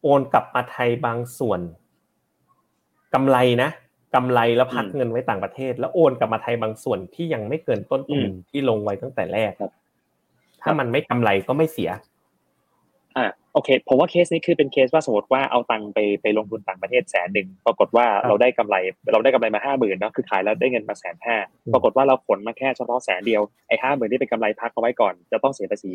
[0.03, 1.59] โอนกลับมาไทยบางส่วน
[3.13, 3.69] กำไรนะ
[4.15, 9.71] กำไรแล้วพักอืมเงินไว้ต่างประเทศ แล้วโอนกลับมาไทยบางส่วนที่ยังไม่เกินต้นทุนอืมที่ลงไว้ตั้งแต่แรกครับ
[10.61, 11.89] ถ้ามันไม่กำไรก็ไม่เสีย
[13.15, 13.25] อ่า
[13.57, 18.75] โอเค ผมว่าเคสนี้คือเป็นเคสว่าสมมติว่าเอาตังค์ไปไปลงทุนต่างประเทศแสนหนึ่งปรากฏว่าครับเราได้กำไร
[19.11, 25.91] เราได้กำไรมาห้าหมื่นเนาะคือขายแล้วได้เงินมาแสนห้าอืมปรากฏว่าเราผลมาแค่เฉพาะแสนเดียวไอ้ห้าหมื่นที่เป็นกำไรพักเอาไว้ก่อน จะต้องเสียภาษี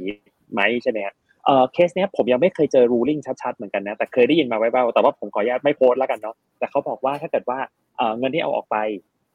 [0.52, 7.58] ไหมใช่ไหมฮะเอ่อเคสเนี้ยผมยังไม่เคยเจอ ruling ชัดๆเหมือนกันนะแต่เคยได้ยินมาไว้บ้างแต่ว่าผมขออนุญาตไม่โพสต์แล้วกันเนาะแต่เขาบอกว่าถ้าเกิดว่า
[7.96, 8.76] เอ่อเงินที่เอาออกไป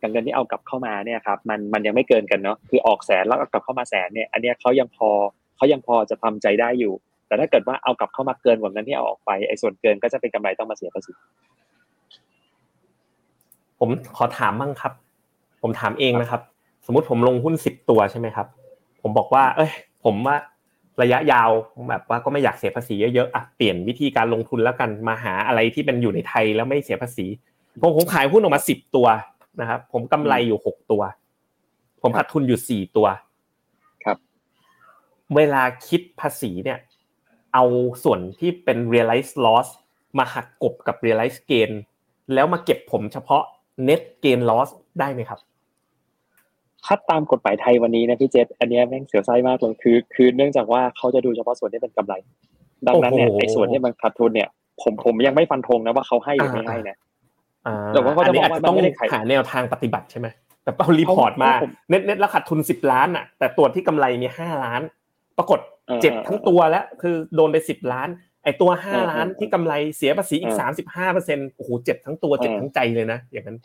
[0.01, 5.09] กับเงินที่เอากลับเข้ามาเนี่ยครับมันมันยังไม่เกินกันเนาะคือออกแสนแล้วเอากลับเข้ามาแสนเนี่ยอันเนี้ยเขายังพอ
[5.57, 6.93] เขายังพอจะทำใจได้อยู่
[7.27, 11.11] แต่ถ้าเกิดว่าเอากลับเข้ามาเกินกว่าเงินที่เอาออกไปไอ้ส่วนเกินก็จะเป็นกำไรต้องมาเสียภาษี
[13.79, 14.93] ผมขอถามบ้างครับ
[15.61, 16.41] ผมถามเองนะครับ
[16.85, 18.47] สมมติผมลงหุ้นสิบตัวใช่ไหมครับ
[19.01, 19.71] ผมบอกว่า เอ้ย
[20.03, 20.35] ผมว่า
[21.01, 21.49] ระยะยาว
[21.89, 27.25] แบบว่าก็ไม่อยากเสียภาษีเยอะๆอะเปลี่ยนวิธีการลงทุนแล้วกันมาหาอะไรที่เป็นอยู่ในไทยแล้วไม่เสียภาษี
[27.81, 29.07] ผมผมขายหุ้นออกมาสิบตัว
[29.61, 31.01] นะครับผมกำไรอยู่หกตัว
[32.01, 33.07] ผมขาดทุนอยู่สี่ตัว
[34.05, 34.17] ครับ
[35.35, 36.79] เวลาคิดภาษีเนี่ย
[37.53, 37.65] เอา
[38.03, 39.67] ส่วนที่เป็น realize loss
[40.17, 41.71] มาหักกลบกับ realize gain
[42.33, 43.43] แล้วมาเก็บผมเฉพาะ
[43.87, 44.69] net gain loss
[44.99, 45.39] ได้ไหมครับ
[46.85, 52.13] ถ้าตามกฎหมายไทยวันนี้นะพี่เจษอันเนี้ยแม่งเสียวไส้มากเลยคือ คือเนื่องจากว่าเขาจะดูเฉพาะส่วนที่เป็นกำไร
[52.87, 54.49] ดังนั้นเนี่ยโอ้โหไอ้ส่วนที่มันขาดทุนเนี่ย
[54.81, 56.97] ผมผมยังไม่ฟันธงนะว่าเขาให้หรือไม่ให้นะ
[57.67, 60.27] อ่าแต่ว่าเขาจะอันนี้บอกอาจว่าจะต้องมันไม่ได้ขายหาแนวทางปฏิบัติใช่ไหม
[60.63, 64.81] แต่เอา report มาเพราะผม net net แล้วขาดทุนสิบล้านอะ แต่ตัวที่กำไรมีห้าล้าน
[65.37, 68.09] ปรากฏ เออเจ็บทั้งตัวแล้วคือโดนไปสิบล้าน
[68.43, 73.57] ไอตัวห้าเออล้านเออที่กำไรเสียภาษีอีกเออสามสิบห้าเปอร์เซ็นต์โอ้โหเจ็บทั้งตัวเจ็บเออทั้งใจเลยนะอย่างนั้น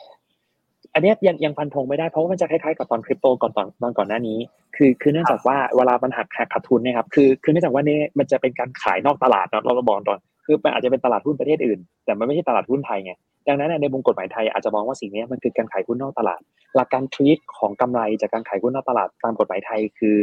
[0.95, 4.39] อันเนี้ยยังยังฟันธงไม่ได้เพราะว่ามันจะคล้ายๆกับตอนคริปโตก่อนตอนตอนก่อนหน้านี้
[4.77, 13.13] คือคือเนื่องจากว่าเวลามันหักหักขาดทุนเนี่ยครับคือคือเนื่องจากว่าเนี่ยมันจะเป็นการขายนอกตลาดเนาะเราเราบอกตอนคือมันอาจจะเป็นตลาดหุ้นประเทศอื่น แต่มันไม่ใช่ตลาดหุ้นไทยไง
[13.49, 16.41] ดังนั้นเนยในมุมกฎหมายไทยอาจจะมองว่าสิ่งเนี้ยมันคือการขายหุ้นนอกตลาด
[16.77, 20.19] หลักการทรีตของกำไรจากการขายหุ้นนอกตลาดตามกฎหมายไทยคือ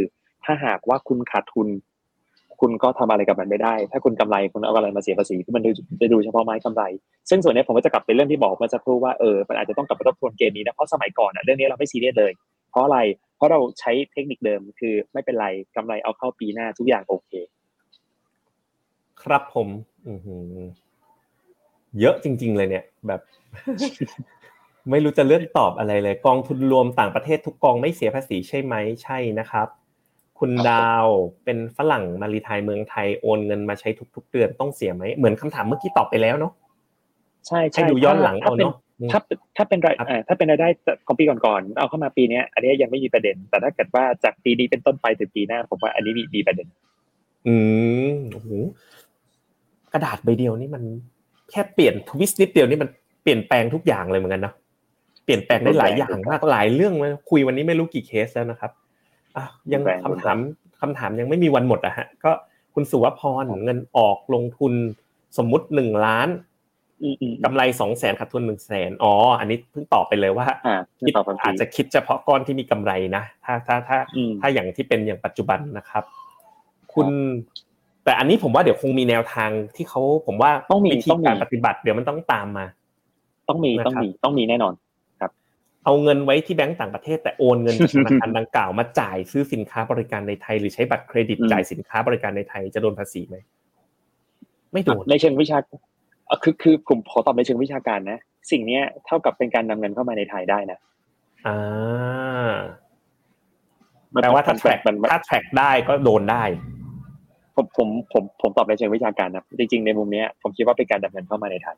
[0.46, 1.68] ถ้าหากว่าคุณขาดทุน
[2.62, 5.70] คุณก็ทำอะไรกับมันไม่ได้ ถ้าคุณกำไรคุณเอาอะไรมาเสียภาษีคือมันดู
[6.02, 6.84] จะดูเฉพาะไม้กำไร
[7.30, 12.32] ซึ่งส่วนนี้ผมก็จะกลับไปเรื่องที่บอกเมื่อสักครู่ว่าเออมันอาจจะต้องกลับไปทบทวนเกณฑ์นี้นะเพราะสมัยก่อนอะเรื่องนี้เราไม่ซีเรียสเลย
[12.72, 13.00] เพราะอะไร
[13.38, 17.32] เพราะเราใช้เทคนิคเดิมคือไม่เป็นไรกำไรเอาเข้าปีหน้าทุกอย่างโอเค
[19.22, 19.68] ครับผม
[20.08, 20.14] อื
[22.00, 23.22] เยอะจริง ๆ เลยเนี่ย แบบ
[24.90, 29.68] ไม่รู้จะเลื่อนตอบอะไรเลย กองทุนรวมต่างประเทศทุกกองไม่เสียภาษีใช่ไหมใช่นะครับ
[30.40, 31.08] คุณครับดาว
[31.44, 36.54] เป็นฝรั่งมารีไทยเมืองไทยโอนเงินมาใช้ทุก ๆ เดือนต้องเสียไหมเหมือนคำถามเมื่อกี้ตอบไปแล้วเนาะ
[37.48, 38.76] ใช่ให้ใช่ดูย้อนหลังถ้าเอาเป็นเนาะ
[39.12, 39.20] ถ้า
[39.58, 40.68] ถ้าเป็นรายครับอ่าถ้าเป็นรายได้
[41.08, 46.68] ของปีก่อนๆเอาเข้ามาปีเนี้ยอันนี้ยังไม่มีประเด็น แต่ถ้าเกิดว่าจากปีนี้เป็นต้นไปถึงปีหน้า ผมว่าอันนี้มีมีประเด็น
[47.48, 47.56] อื
[48.12, 48.50] มโอ้โห
[49.94, 50.84] กระดาษใบเดียวนี่มัน
[51.52, 52.90] แค่เปลี่ยนทวิสต์นิดเดียวนี่มัน
[53.24, 54.54] เปลี่ยนแปลงทุกอย่างเลยเหมือนกันเนาะ
[55.26, 58.72] เปลี่ยนแปลงได้หลายอย่างมากหลายเรื่องเลยคุยวันนี้ไม่รู้กี่เคสแล้วนะครับ
[59.40, 60.38] อะยังคำถาม
[60.82, 62.32] คำถามยังไม่มีวันหมดอะฮะ ก็
[62.74, 64.74] คุณสุวพรเงินออกลงทุน
[65.38, 66.28] สมมุติหนึ่งล้าน
[67.04, 76.04] อืมอืมกำไรสองแสนขาดทุนหนึ่งแสนอ๋ออันนี้เพิ่งตอบไปเลยว่าอ่าคิดต่อความจริอาจงจะคิดเฉพาะก้อนที่มีกำไรนะถ้าถ้าถ้าอืมถ้าอย่างที่เป็นอย่างปัจจุบันนะครับ
[76.94, 77.08] คุณ
[78.04, 82.66] แต่อันนี้ผมว่าเดี๋ยวคงมีแนวทางที่เขาผมว่าต้องมีวิธีต้องมีการปฏิบัติ เดี๋ยวมันต้องตามมา
[83.50, 84.89] ต้องมีต้องมีต้องมีแน่นอนครับ
[85.86, 93.36] เอาเงินไว้ที่แบงก์ต่างประเทศ แต่โอนเงินจากธนาคารดังกล่าวมาจ่ายซื้อสินค้าบริการในไทย หรือใช้บัตรเครดิตจ่ายสินค้าบริการในไทยจะโดนภาษีไหม
[94.72, 95.58] ไม่โดนในเชิงวิชา
[96.44, 98.20] คือคือผมขอตอบในเชิงวิชาการนะ
[98.52, 100.80] สิ่งเนี้ยเท่ากับเป็นการนำเงินเข้ามาในไทยได้นะ
[101.48, 102.52] อ่า
[104.22, 104.80] แปลว่าถ้าแทร็ก
[105.12, 106.44] ถ้าแทร็กได้ก็โดนได้
[107.56, 111.78] ผมผมผมผมตอบในเชิงวิชาการนะจริงๆในมุมนี้ผมคิดว่าเป็นการดำเนินเข้ามาในไทย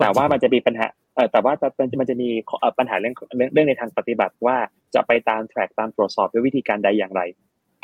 [0.00, 1.52] แต่ว่ามันจะมีปัญหาเออแต่ว่า
[2.00, 2.28] มันจะมี
[2.78, 3.14] ปัญหาเรื่อง
[3.52, 4.56] เรื่องในทางปฏิบัติว่า
[4.94, 7.22] จะไปตามแทร็กตามตรวจสอบด้วยวิธีการใดอย่างไร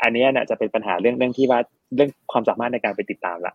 [0.03, 1.59] อันนี้น่ะจะเป็นปัญหาเรื่องเรื่องที่ว่า
[1.95, 3.53] เรื่องความสามารถในการไปติดตามละ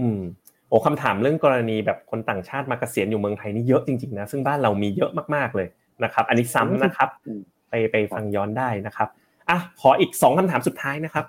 [0.00, 0.20] อืม
[0.68, 5.68] โอ้คำถามเรื่องกรณีแบบคนต่างชาติมาเกษียณอยู่เมืองไทยนี่เยอะจริงๆนะซึ่งบ้านเรามีเยอะมากๆเลย
[6.04, 7.08] นะครับ อันนี้ซ้ำนะครับ
[7.70, 9.08] ไปไปฟังย้อนได้นะครับ
[9.48, 11.26] อะขออีกสองคำถามสุดท้ายนะครับ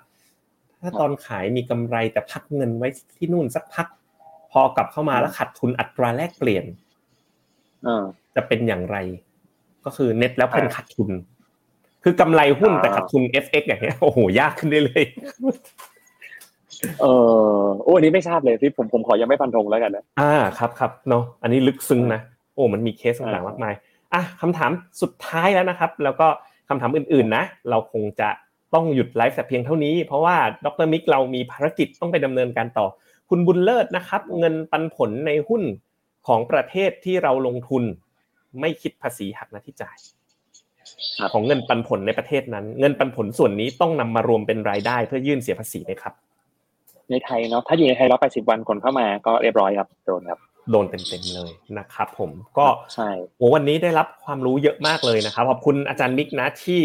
[0.80, 3.86] ถ้าตอนขายมีกำไรแต่พักเงินไว้ที่นู่นสักพัก
[4.52, 6.64] พอกลับเข้ามาแล้วขาดทุนอัตราแลกเปลี่ยน
[8.34, 8.96] จะเป็นอย่างไร
[9.84, 11.10] ก็คือเน็ตแล้วเป็นขาดทุน
[12.04, 15.04] คือกำไรหุ้นแต่ขาดทุน FX อย่างเงี้ยโอ้โหยากขึ้นได้เลย
[17.00, 17.06] เอ
[17.60, 22.20] อโอ้อันนี้ไม่ทราบเลยที่ผมผมขอยังไม่ฟันธงแล้วกันนะอ่าครับครับเนาะอันนี้ลึกซึ้งนะ
[22.54, 23.74] โอ้มันมีเคสต่างๆมากมาย
[24.14, 24.70] อะคำถาม
[25.02, 26.26] สุดท้ายแล้วนะครับ แล้วก็
[26.68, 28.28] คำถามอื่นๆนะ เราคงจะ
[28.74, 32.86] ต้องหยุดไลฟ์แต่เพียงเท่านี้ เพราะว่าดรมิกเรามีภารกิจต้องไปดำเนินการต่อ
[33.30, 35.62] คุณบุญเลิศนะครับ เงินปันผลในหุ้น
[36.26, 37.82] ของประเทศที่เราลงทุน
[38.60, 39.98] ไม่คิดภาษีหักหน้าที่จ่าย
[41.32, 46.14] ของเงินปันผลในประเทศนั้น เงินปันผลส่วนนี้ต้องนำมารวมเป็นรายได้เพื่อยื่นเสียภาษีไหมครับ
[47.10, 53.08] ในไทยเนาะถ้าอยู่ในไทยร้อยแปดสิบวันขนเข้ามาก็เรียบร้อยครับโดนครับ โดนเต็มๆเลยนะครับ ผมก็ใช่
[53.38, 56.80] โอ้วันนี้ได้รับความรู้เยอะมากเลยนะครับขอบคุณอาจารย์มิกนะที่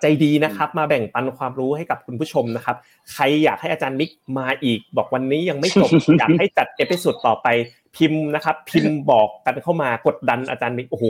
[0.00, 2.76] ใจดีนะครับ มาแบ่งปันความรู้ให้กับคุณผู้ชมนะครับ
[3.12, 7.48] ใครอยากให้อาจารย์มิกมาอีก บอกวันนี้ยังไม่จบอยากให้จัด episode ต่อไป
[7.96, 11.04] พิมพ์นะครับ พิมพ์บอกกันเข้ามากดดันอาจารย์มิกโอ้โห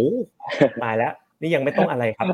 [0.82, 2.26] มาแล้ว นี่ยังไม่ต้องอะไรครับ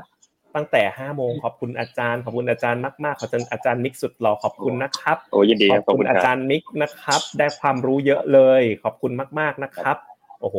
[0.57, 9.97] ตั้งแต่ห้าโมงขอบคุณอาจารย์ขอบคุณอาจารย์มากๆขอบคุณอาจารย์มิกสุดหล่อขอบคุณนะครับโอ้ยินดีขอบคุณอาจารย์มิกนะครับ ได้ความรู้เยอะเลย ขอบคุณมากๆนะครับ
[10.41, 10.57] โอ้โห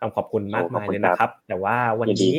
[0.00, 2.34] คำขอบคุณมากมายเลยนะครับ แต่ว่าวันนี้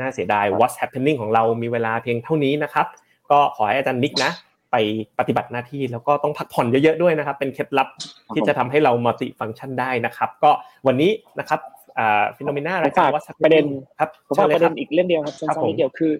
[0.00, 2.86] น่าเสียดาย what's happening ของเรามีเวลาเพียงเท่านี้นะครับ
[3.30, 4.32] ก็ขอให้อาจารย์มิกนะ
[4.72, 4.76] ไป
[5.18, 7.88] ปฏิบัติหน้าที่แล้วก็ต้องพักผ่อนเยอะๆด้วยนะครับ เป็นเคล็ดลับ
[8.34, 10.50] ที่จะทำให้เรา multifunction ได้นะครับ ก็
[10.86, 11.60] วันนี้นะครับ
[12.36, 13.64] FINNOMENA รายการว่าประเด็น
[13.98, 16.12] ครับผมว่าประเด็นอีกเรื่องเดียวครับสั้นๆนิดเดียวคือ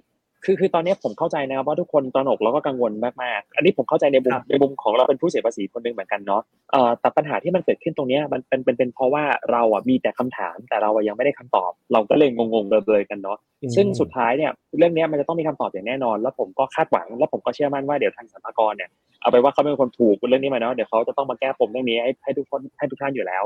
[0.44, 13.38] คือคือตอนนี้ผมเข้าใจนะครับว่าทุกคนตระหนกแล้วก็กังวลมากๆ อันนี้ผมเข้าใจในมุมในมุมของเราเป็นผู้เสียภาษีคนหนึ่งเหมือนกันเนาะเอ่อแต่ปัญหาที่มันเกิดขึ้นตรงนี้มันเป็นเป็นเป็นเพราะว่าเราอะมีแต่คำถาม แต่เรายังไม่ได้คำตอบ เราก็เลยงงๆเบลอๆกันเนาะ
[13.76, 23.44] ซึ่งสุดท้ายเนี่ยเรื่องนี้มันจะต้องมีคำตอบอย่างแน่นอน แล้วผมก็คาดหวัง แล้วผมก็เชื่อมั่นว่าเดี๋ยวทางสรรพากรเนี่ยเอาไปว่าเขาเป็นคนถูกเรื่องนี้มาเนาะเดี๋ยวเขาจะต้องมาแก้ปมเรื่องนี้ให้ให้ทุกคนให้ทุกท่านอยู่แล้ว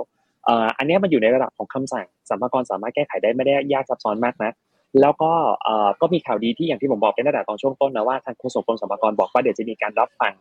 [0.78, 4.52] อันนี้มันอยู่ในระดับของคำสั่งสัมภากรสามารถแก้ไขได้ไม่ได้ยากซับซ้อนมากนะ
[5.00, 5.32] แล้วก็
[6.00, 10.32] ก็มีข่าวดีที่อย่างที่ผมบอกเป็นตั้งแต่ตอนช่วงต้นนะว่าทางโฆษกกรมสรรพากรบอกว่าเดี๋ยวจะมีการรับฟัง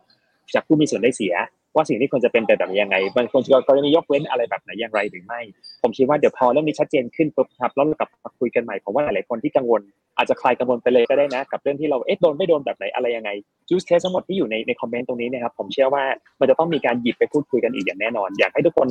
[0.54, 1.34] จากผู้มีส่วนได้เสีย
[1.74, 5.40] ว่าสิ่งที่ควรจะเป็นแบบยังไงบางคนก็จะมียกเว้นอะไรแบบไหนอย่างไรหรือไม่
[5.82, 9.80] ผมคิดว่าเดี๋ยวพอเรื่องนี้ชัดเจนขึ้นปุ๊บครับแล้วเรากลับมาคุยกันใหม่ผมว่าหลายคนที่กังวล
[10.16, 13.30] อาจจะคลายกังวลไปเลยก็ได้นะ กับเรื่องที่เราเอ๊ะโดนไม่โดนแบบไหนอะไรยังไง
[13.68, 16.04] จูสเคสทั้งหมดที่อยู่ในในคอมเมนต์ตรงนี้นะครับผมเชื่อว่า
[16.40, 18.88] มันจะต้องมีการหยิบไปพูดคุยกันอีกอย่างแน่นอน อยากให้ทุกคน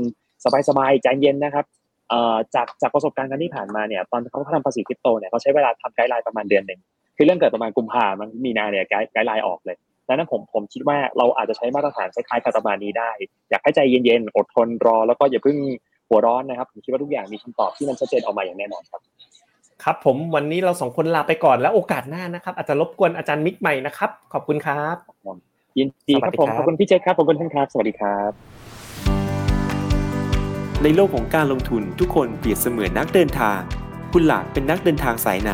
[0.69, 1.65] สบายๆใจเย็นนะครับ
[2.55, 6.79] จากจากประสบการณ์กันที่ผ่านมาเนี่ยตอนเขาทำภาษีคริปโตเนี่ยเขาใช้เวลาทำไกด์ไลน์ประมาณเดือนหนึ่ง
[7.17, 9.77] คือเรื่องเกิดประมาณกุมภาพันธ์มีนาเนี่ยไกด์ไลน์ออกเลย
[10.09, 13.11] ดังนั้นผมผมคิดว่าเราอาจจะใช้มาตรฐานคล้ายๆกับประมาณนี้ได้
[13.49, 15.57] อยากให้ใจเย็นๆ อดทนรอ แล้วก็อย่าเพิ่ง
[16.09, 19.01] หัวร้อนนะครับ ผมคิดว่าทุกอย่างมีคำตอบที่มันชัดเจนออกมาอย่างแน่นอนครับ
[19.83, 24.95] ครับผมวันนี้เราสองคนลาไปก่อนแล้วโอกาสหน้านะครับ อาจจะรบกวนอาจารย์มิกใหม่นะครับ ขอบคุณครับ
[25.77, 28.31] ยินดีครับผมขอบคุณพี่เจคครับขอบคุณท่านครับ สวัสดีครับ
[30.83, 33.59] ในโลกของการลงทุนทุกคนเปรียบเสมือนนักเดินทาง
[34.13, 35.53] คุณหลักเป็นนักเดินทางสายไหน